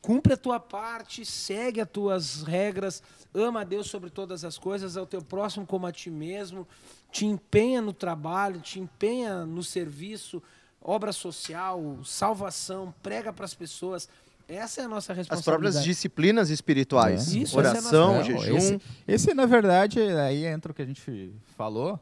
Cumpre 0.00 0.34
a 0.34 0.36
tua 0.36 0.58
parte, 0.58 1.24
segue 1.24 1.80
as 1.80 1.88
tuas 1.88 2.42
regras, 2.42 3.02
ama 3.32 3.60
a 3.62 3.64
Deus 3.64 3.88
sobre 3.88 4.10
todas 4.10 4.44
as 4.44 4.58
coisas, 4.58 4.96
ao 4.96 5.06
teu 5.06 5.22
próximo 5.22 5.66
como 5.66 5.86
a 5.86 5.92
ti 5.92 6.10
mesmo, 6.10 6.66
te 7.10 7.26
empenha 7.26 7.80
no 7.80 7.92
trabalho, 7.92 8.60
te 8.60 8.80
empenha 8.80 9.44
no 9.44 9.62
serviço, 9.62 10.42
obra 10.80 11.12
social, 11.12 11.98
salvação, 12.04 12.94
prega 13.02 13.32
para 13.32 13.44
as 13.44 13.54
pessoas. 13.54 14.08
Essa 14.46 14.82
é 14.82 14.84
a 14.84 14.88
nossa 14.88 15.12
responsabilidade. 15.14 15.38
As 15.38 15.44
próprias 15.44 15.84
disciplinas 15.84 16.50
espirituais. 16.50 17.34
É. 17.34 17.38
Isso, 17.38 17.56
Oração, 17.56 18.16
é 18.16 18.24
jejum. 18.24 18.56
Esse, 18.56 18.80
esse, 19.08 19.34
na 19.34 19.46
verdade, 19.46 20.00
aí 20.00 20.44
entra 20.44 20.70
o 20.70 20.74
que 20.74 20.82
a 20.82 20.86
gente 20.86 21.32
falou 21.56 21.98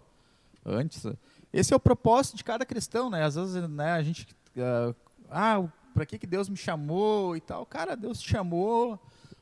antes. 0.66 1.04
Esse 1.52 1.72
é 1.72 1.76
o 1.76 1.80
propósito 1.80 2.36
de 2.36 2.42
cada 2.42 2.66
cristão, 2.66 3.08
né? 3.10 3.24
Às 3.24 3.36
vezes 3.36 3.68
né, 3.68 3.92
a 3.92 4.02
gente. 4.02 4.26
Uh, 4.56 4.94
ah, 5.30 5.62
para 5.92 6.06
que, 6.06 6.18
que 6.18 6.26
Deus 6.26 6.48
me 6.48 6.56
chamou 6.56 7.36
e 7.36 7.40
tal? 7.40 7.64
Cara, 7.66 7.96
Deus 7.96 8.20
te 8.20 8.28
chamou 8.28 8.98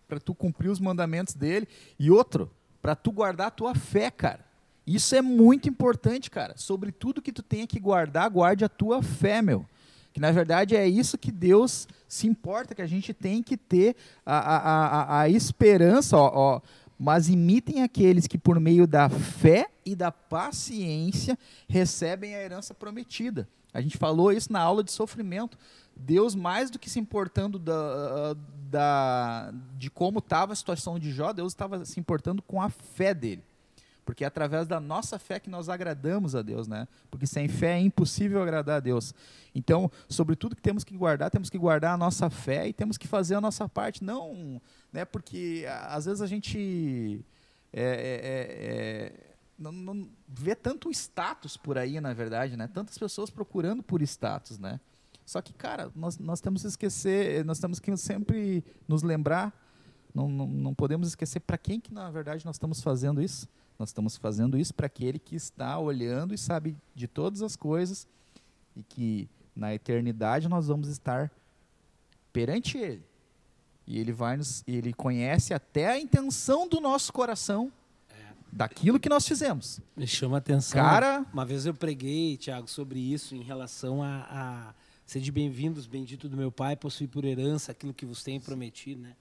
para 0.09 0.19
tu 0.19 0.35
cumprir 0.35 0.69
os 0.69 0.81
mandamentos 0.81 1.35
dele. 1.35 1.69
E 1.99 2.11
outro, 2.11 2.51
para 2.83 2.95
tu 2.95 3.13
guardar 3.13 3.49
a 3.49 3.51
tua 3.51 3.75
fé, 3.75 4.11
cara. 4.11 4.45
Isso 4.87 5.15
é 5.15 5.23
muito 5.23 5.69
importante, 5.69 6.31
cara. 6.31 6.55
Sobre 6.57 6.91
tudo 6.91 7.23
que 7.23 7.33
tu 7.33 7.43
tenha 7.43 7.67
que 7.67 7.79
guardar, 7.79 8.29
guarde 8.29 8.65
a 8.65 8.69
tua 8.69 9.03
fé, 9.03 9.41
meu. 9.41 9.65
Que 10.13 10.19
na 10.19 10.33
verdade 10.33 10.75
é 10.75 10.87
isso 10.89 11.17
que 11.17 11.31
Deus 11.31 11.87
se 12.09 12.27
importa, 12.27 12.75
que 12.75 12.83
a 12.83 12.87
gente 12.87 13.15
tem 13.15 13.43
que 13.43 13.57
ter 13.57 13.95
a, 14.27 14.37
a, 14.37 14.59
a, 14.59 15.21
a 15.21 15.29
esperança, 15.29 16.17
ó, 16.17 16.31
ó, 16.35 16.61
mas 16.99 17.29
imitem 17.29 17.83
aqueles 17.83 18.27
que 18.27 18.37
por 18.37 18.59
meio 18.59 18.87
da 18.87 19.09
fé 19.09 19.71
e 19.87 19.95
da 19.95 20.11
paciência 20.11 21.39
recebem 21.69 22.35
a 22.35 22.43
herança 22.43 22.75
prometida. 22.75 23.49
A 23.73 23.81
gente 23.81 23.97
falou 23.97 24.33
isso 24.33 24.53
na 24.53 24.61
aula 24.61 24.83
de 24.83 24.91
sofrimento. 24.91 25.57
Deus, 26.01 26.35
mais 26.35 26.71
do 26.71 26.79
que 26.79 26.89
se 26.89 26.99
importando 26.99 27.59
da, 27.59 28.35
da, 28.71 29.53
de 29.77 29.91
como 29.91 30.19
estava 30.19 30.53
a 30.53 30.57
situação 30.57 30.99
de 30.99 31.13
Jó, 31.13 31.33
Deus 31.33 31.53
estava 31.53 31.85
se 31.85 32.01
importando 32.01 32.43
com 32.43 32.61
a 32.61 32.69
fé 32.69 33.13
dele. 33.15 33.43
Porque 34.05 34.25
é 34.25 34.27
através 34.27 34.67
da 34.67 34.81
nossa 34.81 35.19
fé 35.19 35.39
que 35.39 35.51
nós 35.51 35.69
agradamos 35.69 36.35
a 36.35 36.43
Deus, 36.43 36.67
né? 36.67 36.89
Porque 37.11 37.27
sem 37.27 37.47
fé 37.49 37.77
é 37.77 37.81
impossível 37.81 38.43
agradar 38.43 38.79
a 38.79 38.81
Deus. 38.81 39.15
Então, 39.55 39.91
sobre 40.09 40.35
tudo 40.35 40.57
que 40.57 40.63
temos 40.63 40.83
que 40.83 40.97
guardar, 40.97 41.31
temos 41.31 41.51
que 41.51 41.59
guardar 41.59 41.95
a 41.95 41.97
nossa 41.97 42.29
fé 42.29 42.67
e 42.67 42.73
temos 42.73 42.97
que 42.97 43.07
fazer 43.07 43.37
a 43.37 43.41
nossa 43.41 43.69
parte. 43.69 44.03
Não, 44.03 44.61
né? 44.93 45.05
Porque 45.05 45.65
às 45.89 46.07
vezes 46.07 46.23
a 46.23 46.27
gente 46.27 47.25
é, 47.73 47.83
é, 47.83 47.85
é, 47.85 49.13
é, 49.13 49.35
não, 49.57 49.71
não 49.71 50.09
vê 50.27 50.55
tanto 50.55 50.91
status 50.91 51.57
por 51.57 51.79
aí, 51.79 52.01
na 52.01 52.13
verdade, 52.13 52.57
né? 52.57 52.69
Tantas 52.73 52.99
pessoas 52.99 53.31
procurando 53.31 53.83
por 53.83 54.03
status, 54.03 54.59
né? 54.59 54.81
Só 55.31 55.41
que, 55.41 55.53
cara, 55.53 55.93
nós, 55.95 56.19
nós 56.19 56.41
temos 56.41 56.63
que 56.63 56.67
esquecer, 56.67 57.45
nós 57.45 57.61
temos 57.61 57.79
que 57.79 57.97
sempre 57.97 58.65
nos 58.89 59.05
lembrar, 59.05 59.55
não, 60.13 60.29
não, 60.29 60.45
não 60.49 60.75
podemos 60.75 61.07
esquecer 61.07 61.39
para 61.39 61.57
quem 61.57 61.79
que, 61.79 61.95
na 61.95 62.11
verdade, 62.11 62.45
nós 62.45 62.57
estamos 62.57 62.83
fazendo 62.83 63.23
isso. 63.23 63.49
Nós 63.79 63.91
estamos 63.91 64.17
fazendo 64.17 64.59
isso 64.59 64.75
para 64.75 64.87
aquele 64.87 65.21
que 65.21 65.37
está 65.37 65.79
olhando 65.79 66.35
e 66.35 66.39
sabe 66.39 66.77
de 66.97 67.07
todas 67.07 67.43
as 67.43 67.55
coisas 67.55 68.09
e 68.75 68.83
que 68.83 69.31
na 69.55 69.73
eternidade 69.73 70.49
nós 70.49 70.67
vamos 70.67 70.89
estar 70.89 71.31
perante 72.33 72.77
ele. 72.77 73.05
E 73.87 74.01
ele 74.01 74.13
vai 74.13 74.37
nos, 74.37 74.65
ele 74.67 74.93
conhece 74.93 75.55
até 75.55 75.93
a 75.93 76.01
intenção 76.01 76.69
do 76.69 76.81
nosso 76.81 77.13
coração 77.13 77.73
daquilo 78.51 78.99
que 78.99 79.09
nós 79.09 79.29
fizemos. 79.29 79.81
Me 79.97 80.09
chama 80.09 80.39
a 80.39 80.39
atenção. 80.39 80.83
Cara, 80.83 81.25
uma 81.33 81.47
vez 81.47 81.67
eu 81.67 81.75
preguei, 81.75 82.37
Tiago, 82.37 82.69
sobre 82.69 82.99
isso 82.99 83.37
em 83.37 83.43
relação 83.43 84.03
a, 84.03 84.75
a 85.11 85.13
ser 85.13 85.21
de 85.21 85.33
bem-vindos, 85.33 85.89
bendito 85.89 86.29
do 86.29 86.37
meu 86.37 86.53
Pai, 86.53 86.77
possuir 86.77 87.09
por 87.09 87.25
herança 87.25 87.73
aquilo 87.73 87.93
que 87.93 88.07
vos 88.07 88.23
tem 88.23 88.39
prometido, 88.39 89.03
né? 89.03 89.17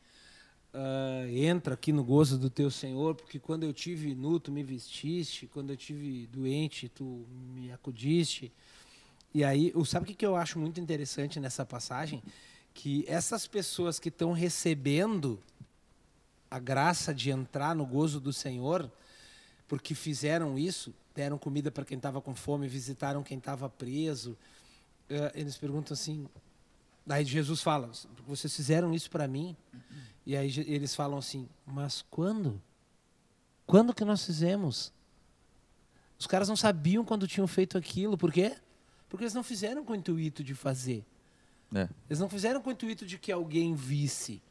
Uh, 0.72 1.28
entra 1.36 1.74
aqui 1.74 1.92
no 1.92 2.04
gozo 2.04 2.38
do 2.38 2.48
teu 2.48 2.70
Senhor, 2.70 3.16
porque 3.16 3.40
quando 3.40 3.64
eu 3.64 3.74
tive 3.74 4.14
nu, 4.14 4.40
tu 4.40 4.52
me 4.52 4.62
vestiste, 4.62 5.48
quando 5.48 5.72
eu 5.72 5.76
tive 5.76 6.28
doente, 6.28 6.88
tu 6.90 7.26
me 7.56 7.72
acudiste. 7.72 8.52
E 9.34 9.44
aí, 9.44 9.74
sabe 9.84 10.12
o 10.12 10.16
que 10.16 10.24
eu 10.24 10.36
acho 10.36 10.60
muito 10.60 10.80
interessante 10.80 11.40
nessa 11.40 11.66
passagem? 11.66 12.22
Que 12.72 13.04
essas 13.08 13.48
pessoas 13.48 13.98
que 13.98 14.10
estão 14.10 14.32
recebendo 14.32 15.40
a 16.52 16.60
graça 16.60 17.16
de 17.16 17.32
entrar 17.32 17.74
no 17.74 17.84
gozo 17.84 18.20
do 18.20 18.32
Senhor, 18.32 18.92
porque 19.68 19.96
fizeram 19.96 20.56
isso, 20.56 20.94
deram 21.16 21.40
comida 21.40 21.72
para 21.72 21.84
quem 21.84 21.98
estava 21.98 22.22
com 22.22 22.36
fome, 22.36 22.68
visitaram 22.68 23.24
quem 23.24 23.40
estava 23.40 23.68
preso, 23.68 24.38
eles 25.34 25.58
perguntam 25.58 25.94
assim. 25.94 26.28
Daí 27.06 27.26
Jesus 27.26 27.62
fala: 27.62 27.90
vocês 28.28 28.56
fizeram 28.56 28.94
isso 28.94 29.10
para 29.10 29.28
mim? 29.28 29.56
E 30.26 30.38
aí 30.38 30.54
eles 30.68 30.96
falam 30.96 31.18
assim: 31.18 31.48
Mas 31.66 32.06
quando? 32.10 32.62
Quando 33.66 33.94
que 33.94 34.06
nós 34.06 34.26
fizemos? 34.26 34.94
Os 36.18 36.28
caras 36.28 36.50
não 36.50 36.56
sabiam 36.56 37.06
quando 37.06 37.28
tinham 37.28 37.48
feito 37.48 37.78
aquilo. 37.78 38.18
Por 38.18 38.32
quê? 38.32 38.56
Porque 39.08 39.24
eles 39.24 39.34
não 39.34 39.44
fizeram 39.44 39.84
com 39.84 39.94
o 39.94 39.96
intuito 39.96 40.44
de 40.44 40.54
fazer. 40.54 41.06
É. 41.74 41.88
Eles 42.10 42.20
não 42.20 42.28
fizeram 42.28 42.62
com 42.62 42.70
o 42.70 42.74
intuito 42.74 43.06
de 43.06 43.18
que 43.18 43.32
alguém 43.32 43.74
visse. 43.74 44.42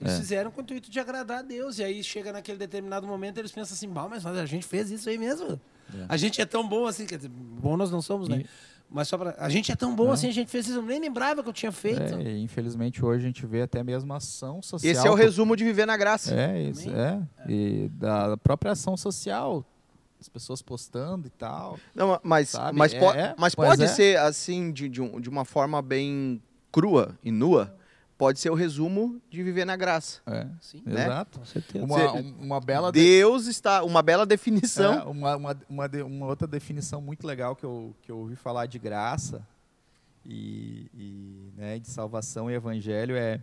Eles 0.00 0.14
é. 0.14 0.16
fizeram 0.18 0.50
com 0.50 0.60
o 0.60 0.62
intuito 0.62 0.90
de 0.90 0.98
agradar 0.98 1.40
a 1.40 1.42
Deus. 1.42 1.78
E 1.78 1.84
aí 1.84 2.02
chega 2.02 2.32
naquele 2.32 2.56
determinado 2.56 3.06
momento 3.06 3.38
eles 3.38 3.52
pensam 3.52 3.74
assim: 3.74 3.86
mas 3.86 4.24
a 4.24 4.46
gente 4.46 4.66
fez 4.66 4.90
isso 4.90 5.08
aí 5.08 5.18
mesmo. 5.18 5.60
É. 5.94 6.06
A 6.08 6.16
gente 6.16 6.40
é 6.40 6.46
tão 6.46 6.66
bom 6.66 6.86
assim. 6.86 7.06
Quer 7.06 7.16
dizer, 7.16 7.28
bom 7.28 7.76
nós 7.76 7.90
não 7.90 8.00
somos, 8.00 8.28
né? 8.28 8.44
Mas 8.90 9.06
só 9.06 9.16
pra... 9.16 9.34
A 9.38 9.48
gente 9.48 9.70
é 9.70 9.76
tão 9.76 9.94
bom 9.94 10.10
é. 10.10 10.14
assim, 10.14 10.28
a 10.28 10.32
gente 10.32 10.50
fez 10.50 10.66
isso, 10.66 10.78
eu 10.78 10.82
nem 10.82 11.00
lembrava 11.00 11.42
que 11.42 11.48
eu 11.48 11.52
tinha 11.52 11.70
feito. 11.70 12.16
É, 12.16 12.38
infelizmente 12.38 13.04
hoje 13.04 13.24
a 13.24 13.26
gente 13.26 13.46
vê 13.46 13.62
até 13.62 13.82
mesmo 13.84 14.12
ação 14.12 14.60
social. 14.60 14.92
Esse 14.92 15.06
é 15.06 15.10
o 15.10 15.14
resumo 15.14 15.56
de 15.56 15.62
viver 15.62 15.86
na 15.86 15.96
graça. 15.96 16.34
É, 16.34 16.62
isso, 16.62 16.90
é. 16.90 17.22
é. 17.38 17.50
E 17.50 17.88
da 17.94 18.36
própria 18.36 18.72
ação 18.72 18.96
social, 18.96 19.64
as 20.20 20.28
pessoas 20.28 20.60
postando 20.60 21.28
e 21.28 21.30
tal. 21.30 21.78
Não, 21.94 22.18
mas, 22.22 22.52
mas, 22.74 22.92
po 22.92 23.12
é, 23.12 23.34
mas 23.38 23.54
pode 23.54 23.84
é. 23.84 23.86
ser 23.86 24.18
assim, 24.18 24.72
de, 24.72 24.88
de, 24.88 25.00
um, 25.00 25.20
de 25.20 25.28
uma 25.28 25.44
forma 25.44 25.80
bem 25.80 26.42
crua 26.72 27.16
e 27.22 27.30
nua 27.30 27.74
pode 28.20 28.38
ser 28.38 28.50
o 28.50 28.54
resumo 28.54 29.18
de 29.30 29.42
viver 29.42 29.64
na 29.64 29.76
graça. 29.76 30.20
É, 30.26 30.46
sim. 30.60 30.82
Né? 30.84 31.06
Exato. 31.06 31.38
Com 31.38 31.44
certeza. 31.46 31.82
Uma, 31.82 32.12
uma 32.12 32.60
bela 32.60 32.92
Deus 32.92 33.44
de... 33.44 33.50
está, 33.50 33.82
uma 33.82 34.02
bela 34.02 34.26
definição. 34.26 34.92
É, 34.92 35.04
uma, 35.04 35.36
uma, 35.36 35.56
uma, 35.70 35.88
de, 35.88 36.02
uma, 36.02 36.26
outra 36.26 36.46
definição 36.46 37.00
muito 37.00 37.26
legal 37.26 37.56
que 37.56 37.64
eu, 37.64 37.96
que 38.02 38.12
eu 38.12 38.18
ouvi 38.18 38.36
falar 38.36 38.66
de 38.66 38.78
graça 38.78 39.42
e, 40.22 40.90
e 40.94 41.52
né, 41.56 41.78
de 41.78 41.88
salvação 41.88 42.50
e 42.50 42.54
evangelho 42.54 43.16
é 43.16 43.42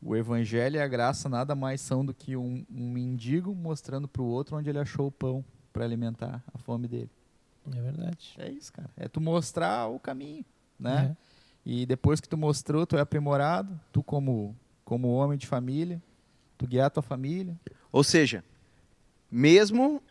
o 0.00 0.14
evangelho 0.14 0.76
e 0.76 0.80
a 0.80 0.86
graça 0.86 1.28
nada 1.28 1.56
mais 1.56 1.80
são 1.80 2.06
do 2.06 2.14
que 2.14 2.36
um, 2.36 2.64
um 2.70 2.92
mendigo 2.92 3.52
mostrando 3.56 4.06
para 4.06 4.22
o 4.22 4.26
outro 4.26 4.56
onde 4.56 4.70
ele 4.70 4.78
achou 4.78 5.08
o 5.08 5.12
pão 5.12 5.44
para 5.72 5.84
alimentar 5.84 6.44
a 6.54 6.58
fome 6.58 6.86
dele. 6.86 7.10
É 7.66 7.80
verdade. 7.82 8.36
É 8.38 8.48
isso, 8.48 8.72
cara. 8.72 8.88
É 8.96 9.08
tu 9.08 9.20
mostrar 9.20 9.88
o 9.88 9.98
caminho, 9.98 10.44
né? 10.78 11.16
É. 11.16 11.30
E 11.64 11.84
depois 11.86 12.20
que 12.20 12.28
tu 12.28 12.36
mostrou, 12.36 12.86
tu 12.86 12.96
é 12.96 13.00
aprimorado, 13.00 13.78
tu 13.92 14.02
como, 14.02 14.56
como 14.84 15.08
homem 15.12 15.38
de 15.38 15.46
família, 15.46 16.02
tu 16.56 16.66
guiar 16.66 16.86
a 16.86 16.90
tua 16.90 17.02
família. 17.02 17.58
Ou 17.92 18.02
seja, 18.02 18.44
mesmo 19.30 20.02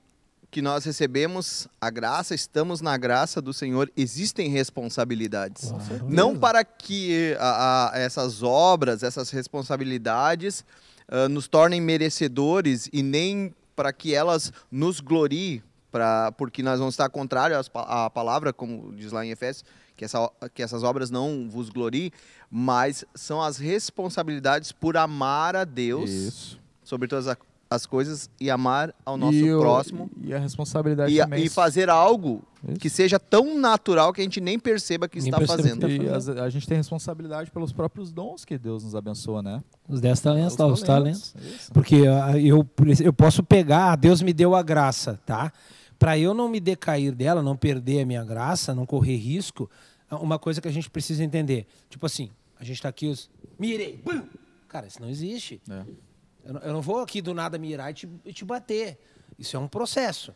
que 0.52 0.62
nós 0.62 0.84
recebemos 0.84 1.68
a 1.80 1.90
graça, 1.90 2.34
estamos 2.34 2.82
na 2.82 2.98
graça 2.98 3.42
do 3.42 3.54
Senhor, 3.54 3.92
existem 3.96 4.50
responsabilidades. 4.50 5.70
Claro. 5.70 6.10
Não 6.10 6.38
para 6.38 6.64
que 6.64 7.36
a, 7.40 7.92
a, 7.94 8.00
essas 8.00 8.42
obras, 8.42 9.04
essas 9.04 9.30
responsabilidades 9.30 10.66
uh, 11.08 11.30
nos 11.30 11.48
tornem 11.48 11.80
merecedores 11.80 12.90
e 12.92 13.04
nem 13.04 13.54
para 13.76 13.94
que 13.94 14.14
elas 14.14 14.52
nos 14.72 15.00
gloriem, 15.00 15.62
pra, 15.92 16.32
porque 16.32 16.64
nós 16.64 16.80
vamos 16.80 16.96
estar 16.96 17.10
contrário 17.10 17.56
à 17.76 18.10
palavra, 18.10 18.52
como 18.52 18.94
diz 18.94 19.12
lá 19.12 19.26
em 19.26 19.30
Efésios, 19.30 19.64
que, 20.00 20.06
essa, 20.06 20.32
que 20.54 20.64
essas 20.64 20.82
obras 20.82 21.12
não 21.12 21.50
vos 21.50 21.70
gloriem, 21.70 22.10
mas 22.50 23.04
são 23.14 23.42
as 23.42 23.58
responsabilidades 23.58 24.72
por 24.72 24.96
amar 24.96 25.58
a 25.58 25.66
Deus 25.66 26.10
Isso. 26.10 26.60
sobre 26.86 27.06
todas 27.06 27.28
as 27.70 27.86
coisas 27.86 28.30
e 28.40 28.50
amar 28.50 28.96
ao 29.06 29.18
nosso 29.18 29.36
e 29.36 29.50
próximo. 29.60 30.10
e 30.24 30.34
a 30.34 30.40
responsabilidade 30.40 31.14
e, 31.14 31.18
também. 31.18 31.44
E 31.44 31.50
fazer 31.50 31.90
algo 31.90 32.42
Isso. 32.66 32.80
que 32.80 32.90
seja 32.90 33.20
tão 33.20 33.60
natural 33.60 34.14
que 34.14 34.22
a 34.22 34.24
gente 34.24 34.40
nem 34.40 34.58
perceba 34.58 35.10
que 35.10 35.20
nem 35.20 35.28
está 35.28 35.46
fazendo. 35.46 35.86
Que 35.86 36.00
tá 36.00 36.14
fazendo. 36.14 36.38
E 36.38 36.40
a, 36.40 36.46
a, 36.46 36.50
gente 36.50 36.66
tem 36.66 36.78
responsabilidade 36.78 37.52
pelos 37.52 37.74
próprios 37.74 38.10
dons 38.10 38.46
que 38.46 38.58
Deus 38.58 38.86
nos 38.86 38.96
abençoa, 38.96 39.44
né? 39.44 39.62
Os 39.86 40.00
dez 40.00 40.22
talentos, 40.22 40.54
os, 40.58 40.80
os 40.80 40.82
talentos. 40.82 41.34
talentos. 41.34 41.70
Porque 41.74 42.04
uh, 42.04 42.38
eu, 42.38 42.66
eu 43.04 43.12
posso 43.12 43.44
pegar, 43.44 43.98
Deus 43.98 44.22
me 44.22 44.32
deu 44.32 44.56
a 44.56 44.64
graça, 44.64 45.20
tá? 45.26 45.52
Para 46.00 46.18
eu 46.18 46.34
não 46.34 46.48
me 46.48 46.62
decair 46.62 47.14
dela, 47.14 47.44
não 47.44 47.58
perder 47.58 48.04
a 48.04 48.06
minha 48.06 48.24
graça, 48.24 48.74
não 48.74 48.86
correr 48.86 49.18
risco, 49.18 49.70
uma 50.16 50.40
coisa 50.40 50.62
que 50.62 50.68
a 50.68 50.72
gente 50.72 50.90
precisa 50.90 51.24
entender. 51.24 51.68
Tipo 51.90 52.06
assim, 52.06 52.30
a 52.60 52.64
gente 52.64 52.76
está 52.78 52.90
aqui, 52.90 53.08
os. 53.08 53.30
Mirei! 53.58 53.98
Bum! 53.98 54.24
Cara, 54.68 54.88
isso 54.88 55.02
não 55.02 55.10
existe. 55.10 55.62
É. 55.70 55.84
Eu, 56.44 56.54
não, 56.54 56.62
eu, 56.62 56.74
não, 56.74 56.82
vou 56.82 57.00
aqui 57.00 57.22
do 57.22 57.34
nada 57.34 57.58
mirar 57.58 57.92
e 57.92 57.94
te, 57.94 58.10
e 58.26 58.34
te 58.34 58.46
bater. 58.46 58.98
Isso 59.38 59.56
é 59.56 59.60
um 59.60 59.68
processo. 59.68 60.34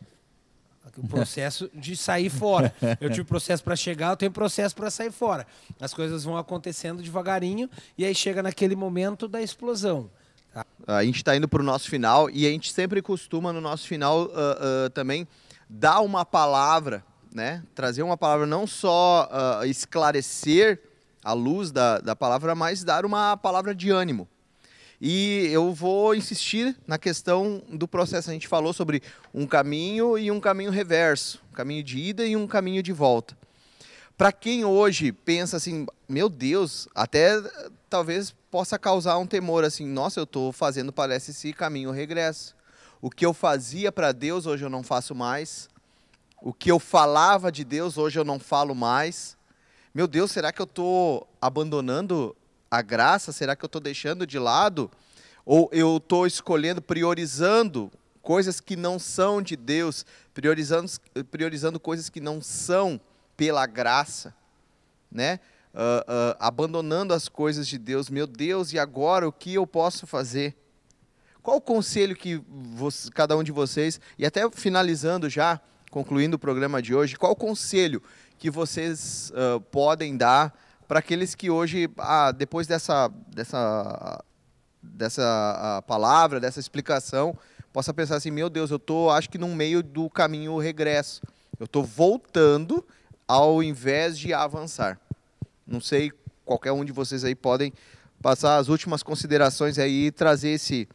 Um 0.98 1.06
processo 1.06 1.70
de 1.74 1.96
sair 1.96 2.28
fora. 2.28 2.74
Eu 3.00 3.08
tive 3.08 3.24
processo 3.24 3.64
para 3.64 3.74
chegar, 3.74 4.10
eu 4.10 4.16
tenho 4.16 4.30
processo 4.30 4.74
para 4.74 4.90
sair 4.90 5.10
fora. 5.10 5.46
As 5.80 5.94
coisas 5.94 6.24
vão 6.24 6.36
acontecendo 6.36 7.02
devagarinho 7.02 7.70
e 7.96 8.04
aí 8.04 8.14
chega 8.14 8.42
naquele 8.42 8.76
momento 8.76 9.26
da 9.26 9.40
explosão. 9.40 10.10
Tá? 10.52 10.64
A 10.86 11.02
gente 11.02 11.16
está 11.16 11.34
indo 11.34 11.48
para 11.48 11.62
o 11.62 11.64
nosso 11.64 11.88
final 11.88 12.28
e 12.30 12.46
a 12.46 12.50
gente 12.50 12.72
sempre 12.72 13.00
costuma, 13.00 13.52
no 13.52 13.60
nosso 13.60 13.88
final, 13.88 14.24
uh, 14.24 14.28
uh, 14.28 14.90
também 14.90 15.26
dar 15.68 16.00
uma 16.00 16.24
palavra 16.24 17.04
né? 17.34 17.64
Trazer 17.74 18.04
uma 18.04 18.16
palavra 18.16 18.46
não 18.46 18.64
só 18.64 19.28
uh, 19.28 19.66
esclarecer 19.66 20.80
a 21.22 21.32
luz 21.32 21.72
da, 21.72 21.98
da 21.98 22.14
palavra, 22.14 22.54
mas 22.54 22.84
dar 22.84 23.04
uma 23.04 23.36
palavra 23.36 23.74
de 23.74 23.90
ânimo. 23.90 24.28
E 25.00 25.48
eu 25.50 25.72
vou 25.72 26.14
insistir 26.14 26.76
na 26.86 26.96
questão 26.96 27.60
do 27.68 27.88
processo. 27.88 28.30
A 28.30 28.32
gente 28.32 28.46
falou 28.46 28.72
sobre 28.72 29.02
um 29.34 29.46
caminho 29.46 30.16
e 30.16 30.30
um 30.30 30.38
caminho 30.38 30.70
reverso, 30.70 31.42
um 31.50 31.54
caminho 31.54 31.82
de 31.82 31.98
ida 31.98 32.24
e 32.24 32.36
um 32.36 32.46
caminho 32.46 32.82
de 32.82 32.92
volta. 32.92 33.36
Para 34.16 34.30
quem 34.30 34.64
hoje 34.64 35.10
pensa 35.10 35.56
assim, 35.56 35.86
meu 36.08 36.28
Deus, 36.28 36.86
até 36.94 37.42
talvez 37.90 38.32
possa 38.48 38.78
causar 38.78 39.18
um 39.18 39.26
temor 39.26 39.64
assim, 39.64 39.86
nossa, 39.86 40.20
eu 40.20 40.24
estou 40.24 40.52
fazendo 40.52 40.92
parece 40.92 41.32
esse 41.32 41.52
caminho 41.52 41.90
regresso. 41.90 42.54
O 43.02 43.10
que 43.10 43.26
eu 43.26 43.34
fazia 43.34 43.90
para 43.90 44.12
Deus 44.12 44.46
hoje 44.46 44.64
eu 44.64 44.70
não 44.70 44.84
faço 44.84 45.14
mais 45.16 45.68
O 46.40 46.52
que 46.52 46.70
eu 46.70 46.78
falava 46.78 47.50
de 47.50 47.64
Deus, 47.64 47.96
hoje 47.96 48.18
eu 48.18 48.24
não 48.24 48.38
falo 48.38 48.74
mais. 48.74 49.36
Meu 49.94 50.06
Deus, 50.06 50.32
será 50.32 50.52
que 50.52 50.60
eu 50.60 50.64
estou 50.64 51.26
abandonando 51.40 52.36
a 52.70 52.82
graça? 52.82 53.32
Será 53.32 53.54
que 53.54 53.64
eu 53.64 53.68
estou 53.68 53.80
deixando 53.80 54.26
de 54.26 54.38
lado? 54.38 54.90
Ou 55.46 55.70
eu 55.72 55.98
estou 55.98 56.26
escolhendo, 56.26 56.82
priorizando 56.82 57.90
coisas 58.20 58.60
que 58.60 58.74
não 58.74 58.98
são 58.98 59.40
de 59.40 59.54
Deus, 59.54 60.04
priorizando, 60.32 60.90
priorizando 61.30 61.78
coisas 61.78 62.08
que 62.08 62.20
não 62.20 62.40
são 62.40 63.00
pela 63.36 63.66
graça, 63.66 64.34
né? 65.10 65.38
Uh, 65.74 65.78
uh, 65.78 66.36
abandonando 66.38 67.12
as 67.12 67.28
coisas 67.28 67.66
de 67.66 67.78
Deus. 67.78 68.08
Meu 68.08 68.26
Deus, 68.26 68.72
e 68.72 68.78
agora 68.78 69.28
o 69.28 69.32
que 69.32 69.54
eu 69.54 69.66
posso 69.66 70.06
fazer? 70.06 70.56
Qual 71.42 71.58
o 71.58 71.60
conselho 71.60 72.16
que 72.16 72.42
você, 72.48 73.10
cada 73.10 73.36
um 73.36 73.42
de 73.42 73.52
vocês, 73.52 74.00
e 74.18 74.24
até 74.24 74.48
finalizando 74.50 75.28
já, 75.28 75.60
concluindo 75.94 76.34
o 76.34 76.38
programa 76.40 76.82
de 76.82 76.92
hoje, 76.92 77.14
qual 77.14 77.36
conselho 77.36 78.02
que 78.36 78.50
vocês 78.50 79.30
uh, 79.30 79.60
podem 79.60 80.16
dar 80.16 80.52
para 80.88 80.98
aqueles 80.98 81.36
que 81.36 81.48
hoje, 81.48 81.88
ah, 81.98 82.32
depois 82.32 82.66
dessa, 82.66 83.08
dessa, 83.28 84.20
dessa 84.82 85.84
palavra, 85.86 86.40
dessa 86.40 86.58
explicação, 86.58 87.38
possa 87.72 87.94
pensar 87.94 88.16
assim, 88.16 88.32
meu 88.32 88.50
Deus, 88.50 88.72
eu 88.72 88.76
estou, 88.76 89.08
acho 89.08 89.30
que 89.30 89.38
no 89.38 89.46
meio 89.54 89.84
do 89.84 90.10
caminho 90.10 90.58
regresso. 90.58 91.22
Eu 91.60 91.66
estou 91.66 91.84
voltando 91.84 92.84
ao 93.28 93.62
invés 93.62 94.18
de 94.18 94.34
avançar. 94.34 94.98
Não 95.64 95.80
sei, 95.80 96.10
qualquer 96.44 96.72
um 96.72 96.84
de 96.84 96.90
vocês 96.90 97.22
aí 97.22 97.36
podem 97.36 97.72
passar 98.20 98.56
as 98.56 98.66
últimas 98.66 99.04
considerações 99.04 99.78
aí 99.78 100.06
e 100.06 100.10
trazer 100.10 100.48
esse, 100.48 100.88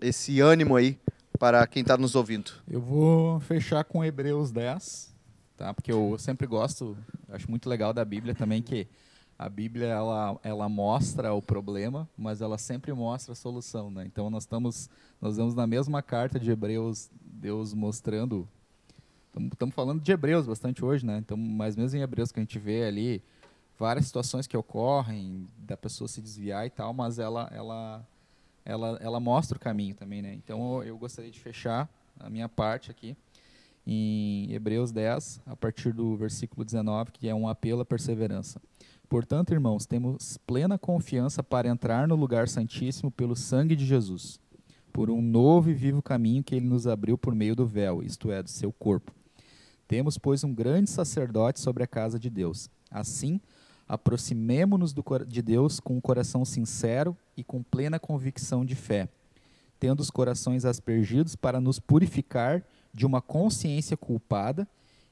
esse 0.00 0.40
ânimo 0.40 0.76
aí 0.76 0.98
para 1.38 1.66
quem 1.66 1.82
está 1.82 1.96
nos 1.96 2.14
ouvindo. 2.14 2.50
Eu 2.68 2.80
vou 2.80 3.40
fechar 3.40 3.84
com 3.84 4.04
Hebreus 4.04 4.50
10, 4.50 5.14
tá? 5.56 5.74
porque 5.74 5.92
eu 5.92 6.16
sempre 6.18 6.46
gosto, 6.46 6.96
acho 7.28 7.50
muito 7.50 7.68
legal 7.68 7.92
da 7.92 8.04
Bíblia 8.04 8.34
também 8.34 8.62
que 8.62 8.88
a 9.38 9.48
Bíblia 9.48 9.86
ela, 9.86 10.38
ela 10.42 10.68
mostra 10.68 11.32
o 11.32 11.42
problema, 11.42 12.08
mas 12.16 12.40
ela 12.40 12.56
sempre 12.56 12.92
mostra 12.92 13.32
a 13.32 13.36
solução, 13.36 13.90
né? 13.90 14.04
Então 14.06 14.30
nós 14.30 14.44
estamos 14.44 14.88
nós 15.20 15.36
vemos 15.36 15.54
na 15.54 15.66
mesma 15.66 16.02
carta 16.02 16.40
de 16.40 16.50
Hebreus 16.50 17.10
Deus 17.20 17.74
mostrando 17.74 18.48
estamos 19.52 19.74
falando 19.74 20.00
de 20.00 20.10
Hebreus 20.10 20.46
bastante 20.46 20.82
hoje, 20.82 21.04
né? 21.04 21.18
Então, 21.18 21.36
mas 21.36 21.76
mesmo 21.76 21.98
em 21.98 22.02
Hebreus 22.02 22.32
que 22.32 22.40
a 22.40 22.42
gente 22.42 22.58
vê 22.58 22.84
ali 22.84 23.22
várias 23.78 24.06
situações 24.06 24.46
que 24.46 24.56
ocorrem 24.56 25.46
da 25.58 25.76
pessoa 25.76 26.08
se 26.08 26.22
desviar 26.22 26.66
e 26.66 26.70
tal, 26.70 26.94
mas 26.94 27.18
ela 27.18 27.50
ela 27.52 28.06
ela, 28.66 28.98
ela 29.00 29.20
mostra 29.20 29.56
o 29.56 29.60
caminho 29.60 29.94
também, 29.94 30.20
né? 30.20 30.34
Então 30.34 30.82
eu 30.82 30.98
gostaria 30.98 31.30
de 31.30 31.40
fechar 31.40 31.88
a 32.18 32.28
minha 32.28 32.48
parte 32.48 32.90
aqui 32.90 33.16
em 33.86 34.52
Hebreus 34.52 34.90
10, 34.90 35.42
a 35.46 35.54
partir 35.54 35.92
do 35.92 36.16
versículo 36.16 36.64
19, 36.64 37.12
que 37.12 37.28
é 37.28 37.34
um 37.34 37.48
apelo 37.48 37.82
à 37.82 37.84
perseverança. 37.84 38.60
Portanto, 39.08 39.52
irmãos, 39.52 39.86
temos 39.86 40.36
plena 40.38 40.76
confiança 40.76 41.40
para 41.42 41.68
entrar 41.68 42.08
no 42.08 42.16
lugar 42.16 42.48
santíssimo 42.48 43.12
pelo 43.12 43.36
sangue 43.36 43.76
de 43.76 43.86
Jesus, 43.86 44.40
por 44.92 45.08
um 45.08 45.22
novo 45.22 45.70
e 45.70 45.74
vivo 45.74 46.02
caminho 46.02 46.42
que 46.42 46.56
ele 46.56 46.66
nos 46.66 46.88
abriu 46.88 47.16
por 47.16 47.32
meio 47.32 47.54
do 47.54 47.64
véu, 47.64 48.02
isto 48.02 48.32
é, 48.32 48.42
do 48.42 48.50
seu 48.50 48.72
corpo. 48.72 49.14
Temos, 49.86 50.18
pois, 50.18 50.42
um 50.42 50.52
grande 50.52 50.90
sacerdote 50.90 51.60
sobre 51.60 51.84
a 51.84 51.86
casa 51.86 52.18
de 52.18 52.28
Deus. 52.28 52.68
Assim, 52.90 53.40
aproximemo-nos 53.88 54.94
de 55.26 55.42
Deus 55.42 55.78
com 55.78 55.96
um 55.96 56.00
coração 56.00 56.44
sincero 56.44 57.16
e 57.36 57.44
com 57.44 57.62
plena 57.62 57.98
convicção 57.98 58.64
de 58.64 58.74
fé, 58.74 59.08
tendo 59.78 60.00
os 60.00 60.10
corações 60.10 60.64
aspergidos 60.64 61.36
para 61.36 61.60
nos 61.60 61.78
purificar 61.78 62.64
de 62.92 63.06
uma 63.06 63.20
consciência 63.20 63.96
culpada 63.96 64.66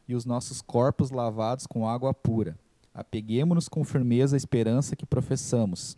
e 0.08 0.14
os 0.14 0.24
nossos 0.24 0.60
corpos 0.60 1.10
lavados 1.10 1.66
com 1.66 1.88
água 1.88 2.12
pura. 2.12 2.58
Apeguemo-nos 2.92 3.68
com 3.68 3.84
firmeza 3.84 4.36
à 4.36 4.38
esperança 4.38 4.96
que 4.96 5.06
professamos, 5.06 5.96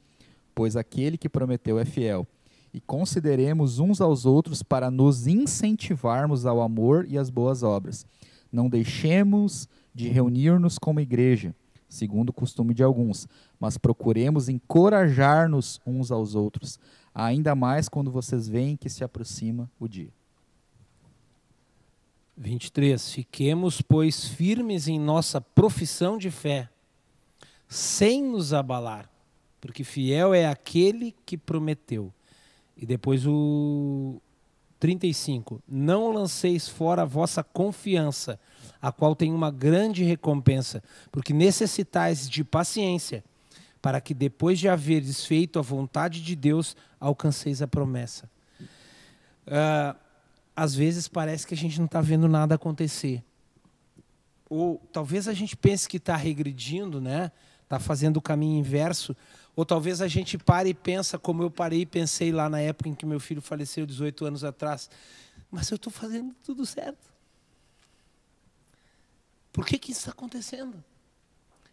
pois 0.54 0.76
aquele 0.76 1.18
que 1.18 1.28
prometeu 1.28 1.78
é 1.78 1.84
fiel. 1.84 2.26
E 2.72 2.80
consideremos 2.80 3.78
uns 3.78 4.00
aos 4.00 4.26
outros 4.26 4.62
para 4.62 4.90
nos 4.90 5.26
incentivarmos 5.26 6.44
ao 6.44 6.60
amor 6.60 7.06
e 7.08 7.16
às 7.16 7.30
boas 7.30 7.62
obras. 7.62 8.04
Não 8.52 8.68
deixemos 8.68 9.68
de 9.94 10.08
reunir-nos 10.08 10.78
como 10.78 11.00
igreja, 11.00 11.54
segundo 11.88 12.30
o 12.30 12.32
costume 12.32 12.74
de 12.74 12.82
alguns, 12.82 13.28
mas 13.58 13.78
procuremos 13.78 14.48
encorajar-nos 14.48 15.80
uns 15.86 16.10
aos 16.10 16.34
outros, 16.34 16.78
ainda 17.14 17.54
mais 17.54 17.88
quando 17.88 18.10
vocês 18.10 18.48
veem 18.48 18.76
que 18.76 18.88
se 18.88 19.04
aproxima 19.04 19.70
o 19.78 19.88
dia. 19.88 20.10
23. 22.36 23.12
Fiquemos, 23.12 23.80
pois, 23.80 24.26
firmes 24.26 24.88
em 24.88 24.98
nossa 24.98 25.40
profissão 25.40 26.18
de 26.18 26.30
fé 26.30 26.68
sem 27.68 28.22
nos 28.22 28.52
abalar, 28.52 29.10
porque 29.60 29.82
fiel 29.82 30.32
é 30.34 30.46
aquele 30.46 31.14
que 31.24 31.36
prometeu. 31.36 32.12
E 32.76 32.86
depois 32.86 33.26
o 33.26 34.20
35: 34.78 35.62
Não 35.66 36.12
lanceis 36.12 36.68
fora 36.68 37.02
a 37.02 37.06
vossa 37.06 37.42
confiança, 37.42 38.38
a 38.80 38.92
qual 38.92 39.14
tem 39.14 39.32
uma 39.32 39.50
grande 39.50 40.04
recompensa, 40.04 40.82
porque 41.10 41.32
necessitais 41.32 42.28
de 42.28 42.44
paciência, 42.44 43.24
para 43.80 44.00
que 44.00 44.14
depois 44.14 44.58
de 44.58 44.68
haveres 44.68 45.24
feito 45.24 45.58
a 45.58 45.62
vontade 45.62 46.22
de 46.22 46.34
Deus, 46.34 46.76
alcanceis 46.98 47.62
a 47.62 47.68
promessa. 47.68 48.28
Uh, 49.46 49.96
às 50.54 50.74
vezes 50.74 51.06
parece 51.06 51.46
que 51.46 51.54
a 51.54 51.56
gente 51.56 51.78
não 51.78 51.86
está 51.86 52.00
vendo 52.00 52.26
nada 52.26 52.54
acontecer. 52.54 53.22
Ou 54.48 54.80
talvez 54.92 55.28
a 55.28 55.32
gente 55.32 55.56
pense 55.56 55.88
que 55.88 55.98
está 55.98 56.16
regredindo, 56.16 57.00
né? 57.00 57.30
está 57.66 57.78
fazendo 57.78 58.16
o 58.16 58.22
caminho 58.22 58.58
inverso. 58.58 59.14
Ou 59.54 59.64
talvez 59.64 60.00
a 60.00 60.08
gente 60.08 60.38
pare 60.38 60.70
e 60.70 60.74
pensa 60.74 61.18
como 61.18 61.42
eu 61.42 61.50
parei 61.50 61.80
e 61.80 61.86
pensei 61.86 62.32
lá 62.32 62.48
na 62.48 62.60
época 62.60 62.88
em 62.88 62.94
que 62.94 63.04
meu 63.04 63.20
filho 63.20 63.42
faleceu 63.42 63.84
18 63.84 64.24
anos 64.24 64.44
atrás. 64.44 64.88
Mas 65.50 65.70
eu 65.70 65.76
estou 65.76 65.92
fazendo 65.92 66.34
tudo 66.42 66.64
certo. 66.64 67.15
Por 69.56 69.64
que, 69.64 69.78
que 69.78 69.90
isso 69.90 70.00
está 70.00 70.10
acontecendo? 70.10 70.84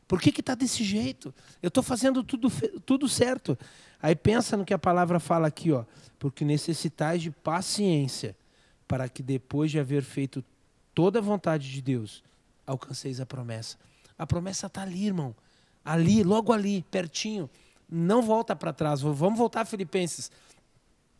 Por 0.08 0.22
que 0.22 0.30
está 0.40 0.56
desse 0.56 0.86
jeito? 0.86 1.34
Eu 1.62 1.68
estou 1.68 1.84
fazendo 1.84 2.24
tudo, 2.24 2.50
tudo 2.86 3.10
certo. 3.10 3.58
Aí 4.02 4.16
pensa 4.16 4.56
no 4.56 4.64
que 4.64 4.74
a 4.74 4.80
palavra 4.80 5.20
fala 5.20 5.48
aqui, 5.50 5.70
ó. 5.74 5.84
Porque 6.18 6.46
necessitais 6.46 7.22
de 7.22 7.30
paciência, 7.30 8.38
para 8.88 9.10
que 9.10 9.22
depois 9.22 9.70
de 9.70 9.80
haver 9.80 10.02
feito 10.02 10.42
toda 10.96 11.20
a 11.20 11.22
vontade 11.22 11.70
de 11.70 11.82
Deus, 11.82 12.24
alcanceis 12.66 13.20
a 13.20 13.26
promessa. 13.26 13.78
A 14.18 14.26
promessa 14.26 14.68
está 14.68 14.82
ali, 14.82 15.08
irmão 15.08 15.36
ali, 15.84 16.24
logo 16.24 16.54
ali, 16.54 16.84
pertinho. 16.90 17.50
Não 17.90 18.22
volta 18.22 18.56
para 18.56 18.72
trás. 18.72 19.02
Vamos 19.02 19.38
voltar 19.38 19.62
a 19.62 19.66
Filipenses. 19.66 20.32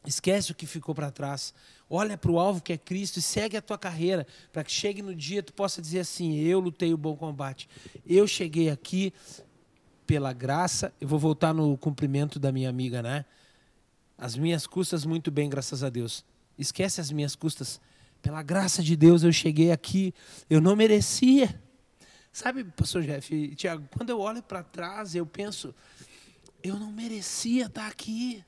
Esquece 0.06 0.52
o 0.52 0.56
que 0.56 0.66
ficou 0.66 0.94
para 0.94 1.10
trás. 1.10 1.54
Olha 1.90 2.18
para 2.18 2.32
o 2.32 2.40
alvo 2.40 2.62
que 2.62 2.74
é 2.74 2.78
Cristo 2.78 3.18
e 3.18 3.22
segue 3.22 3.56
a 3.56 3.62
tua 3.62 3.78
carreira, 3.78 4.28
para 4.52 4.64
que 4.64 4.72
chegue 4.72 5.02
no 5.02 5.16
dia 5.16 5.42
tu 5.42 5.54
possa 5.54 5.82
dizer 5.82 6.00
assim: 6.00 6.36
eu 6.40 6.60
lutei 6.60 6.94
o 6.94 6.98
bom 6.98 7.16
combate. 7.16 7.70
Eu 8.06 8.28
cheguei 8.28 8.70
aqui 8.70 9.14
pela 10.06 10.34
graça. 10.34 10.94
Eu 11.00 11.08
vou 11.08 11.20
voltar 11.20 11.54
no 11.54 11.78
cumprimento 11.78 12.40
da 12.40 12.52
minha 12.52 12.70
amiga, 12.70 13.02
né? 13.02 13.26
As 14.18 14.36
minhas 14.36 14.68
custas 14.68 15.06
muito 15.06 15.32
bem, 15.32 15.50
graças 15.50 15.84
a 15.84 15.90
Deus. 15.90 16.26
Esquece 16.58 17.02
as 17.02 17.12
minhas 17.12 17.36
custas. 17.36 17.80
Pela 18.22 18.42
graça 18.42 18.82
de 18.82 18.96
Deus 18.96 19.24
eu 19.24 19.32
cheguei 19.32 19.72
aqui. 19.72 20.14
Eu 20.50 20.62
não 20.62 20.76
merecia. 20.76 21.62
Sabe, 22.32 22.64
pastor 22.64 23.04
Jeff, 23.04 23.56
Tiago, 23.56 23.88
quando 23.96 24.10
eu 24.10 24.20
olho 24.20 24.42
para 24.42 24.64
trás, 24.64 25.14
eu 25.14 25.26
penso, 25.26 25.76
eu 26.64 26.80
não 26.80 26.92
merecia 26.92 27.68
estar 27.68 27.88
aqui. 27.88 28.44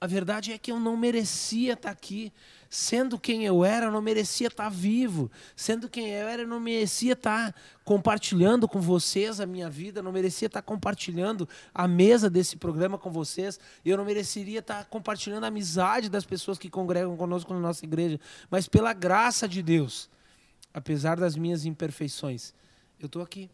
A 0.00 0.06
verdade 0.06 0.50
é 0.50 0.56
que 0.56 0.72
eu 0.72 0.80
não 0.80 0.96
merecia 0.96 1.74
estar 1.74 1.90
aqui. 1.90 2.32
Sendo 2.70 3.18
quem 3.18 3.44
eu 3.44 3.64
era, 3.64 3.86
eu 3.86 3.92
não 3.92 4.00
merecia 4.00 4.46
estar 4.46 4.70
vivo. 4.70 5.30
Sendo 5.54 5.90
quem 5.90 6.08
eu 6.08 6.26
era, 6.26 6.42
eu 6.42 6.48
não 6.48 6.58
merecia 6.58 7.12
estar 7.12 7.54
compartilhando 7.84 8.66
com 8.66 8.80
vocês 8.80 9.40
a 9.40 9.46
minha 9.46 9.68
vida. 9.68 9.98
Eu 9.98 10.04
não 10.04 10.12
merecia 10.12 10.46
estar 10.46 10.62
compartilhando 10.62 11.46
a 11.74 11.86
mesa 11.86 12.30
desse 12.30 12.56
programa 12.56 12.96
com 12.96 13.10
vocês. 13.10 13.60
Eu 13.84 13.98
não 13.98 14.04
mereceria 14.06 14.60
estar 14.60 14.86
compartilhando 14.86 15.44
a 15.44 15.48
amizade 15.48 16.08
das 16.08 16.24
pessoas 16.24 16.58
que 16.58 16.70
congregam 16.70 17.14
conosco 17.14 17.52
na 17.52 17.60
nossa 17.60 17.84
igreja. 17.84 18.18
Mas 18.48 18.66
pela 18.66 18.94
graça 18.94 19.46
de 19.46 19.62
Deus, 19.62 20.08
apesar 20.72 21.20
das 21.20 21.36
minhas 21.36 21.66
imperfeições, 21.66 22.54
eu 22.98 23.06
estou 23.06 23.20
aqui. 23.20 23.50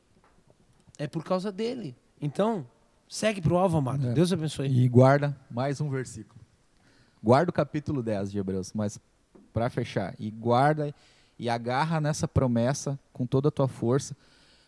É 0.97 1.09
por 1.09 1.25
causa 1.25 1.51
dele. 1.51 1.97
Então, 2.21 2.65
segue 3.09 3.41
para 3.41 3.53
o 3.53 3.57
alvo, 3.57 3.79
amado. 3.79 4.11
É. 4.11 4.13
Deus 4.13 4.33
abençoe. 4.33 4.69
E 4.69 4.89
guarda 4.89 5.37
mais 5.51 5.81
um 5.81 5.91
versículo. 5.91 6.36
Guarda 7.27 7.51
o 7.51 7.53
capítulo 7.53 8.05
10 8.05 8.31
de 8.31 8.39
Hebreus, 8.39 8.73
mas 8.73 9.01
para 9.53 9.69
fechar. 9.69 10.15
E 10.17 10.31
guarda 10.31 10.95
e 11.37 11.49
agarra 11.49 12.01
nessa 12.01 12.29
promessa 12.29 12.97
com 13.12 13.27
toda 13.27 13.49
a 13.49 13.51
tua 13.51 13.67
força, 13.67 14.17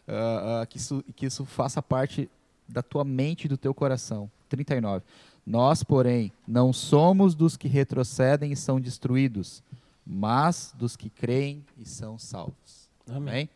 uh, 0.08 0.64
uh, 0.64 0.66
que, 0.66 0.76
isso, 0.76 1.04
que 1.14 1.26
isso 1.26 1.44
faça 1.44 1.80
parte 1.80 2.28
da 2.68 2.82
tua 2.82 3.04
mente 3.04 3.44
e 3.44 3.48
do 3.48 3.56
teu 3.56 3.72
coração. 3.72 4.28
39. 4.48 5.04
Nós, 5.46 5.84
porém, 5.84 6.32
não 6.48 6.72
somos 6.72 7.36
dos 7.36 7.56
que 7.56 7.68
retrocedem 7.68 8.50
e 8.50 8.56
são 8.56 8.80
destruídos, 8.80 9.62
mas 10.04 10.74
dos 10.76 10.96
que 10.96 11.10
creem 11.10 11.64
e 11.78 11.86
são 11.86 12.18
salvos. 12.18 12.90
Amém. 13.08 13.18
Amém? 13.20 13.50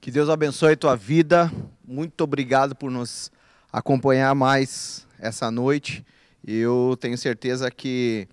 Que 0.00 0.10
Deus 0.10 0.28
abençoe 0.28 0.72
a 0.72 0.76
tua 0.76 0.96
vida. 0.96 1.52
Muito 1.86 2.20
obrigado 2.24 2.74
por 2.74 2.90
nos 2.90 3.30
acompanhar 3.72 4.34
mais 4.34 5.06
essa 5.20 5.52
noite. 5.52 6.04
Eu 6.46 6.96
tenho 7.00 7.18
certeza 7.18 7.68
que, 7.72 8.28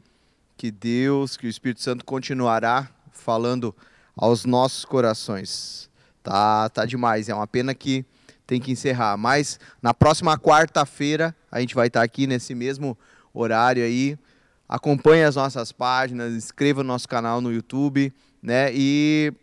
que 0.55 0.69
Deus, 0.69 1.35
que 1.35 1.47
o 1.47 1.49
Espírito 1.49 1.81
Santo 1.81 2.05
continuará 2.05 2.87
falando 3.11 3.75
aos 4.15 4.45
nossos 4.45 4.85
corações. 4.85 5.89
Tá, 6.21 6.69
tá 6.69 6.85
demais. 6.85 7.27
É 7.27 7.33
uma 7.33 7.47
pena 7.47 7.73
que 7.73 8.05
tem 8.45 8.61
que 8.61 8.71
encerrar. 8.71 9.17
Mas 9.17 9.59
na 9.81 9.95
próxima 9.95 10.37
quarta-feira 10.37 11.35
a 11.51 11.59
gente 11.59 11.73
vai 11.73 11.87
estar 11.87 12.03
aqui 12.03 12.27
nesse 12.27 12.53
mesmo 12.53 12.95
horário 13.33 13.83
aí. 13.83 14.15
Acompanhe 14.69 15.23
as 15.23 15.35
nossas 15.35 15.71
páginas, 15.71 16.33
inscreva 16.33 16.83
no 16.83 16.89
nosso 16.89 17.09
canal 17.09 17.41
no 17.41 17.51
YouTube, 17.51 18.13
né? 18.43 18.71
E 18.71 19.33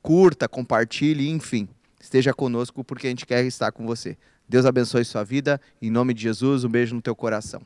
curta, 0.00 0.48
compartilhe, 0.48 1.28
enfim, 1.28 1.68
esteja 2.00 2.32
conosco 2.32 2.84
porque 2.84 3.08
a 3.08 3.10
gente 3.10 3.26
quer 3.26 3.44
estar 3.44 3.72
com 3.72 3.84
você. 3.84 4.16
Deus 4.48 4.64
abençoe 4.64 5.04
sua 5.04 5.24
vida. 5.24 5.60
Em 5.82 5.90
nome 5.90 6.14
de 6.14 6.22
Jesus, 6.22 6.62
um 6.62 6.68
beijo 6.68 6.94
no 6.94 7.02
teu 7.02 7.16
coração. 7.16 7.60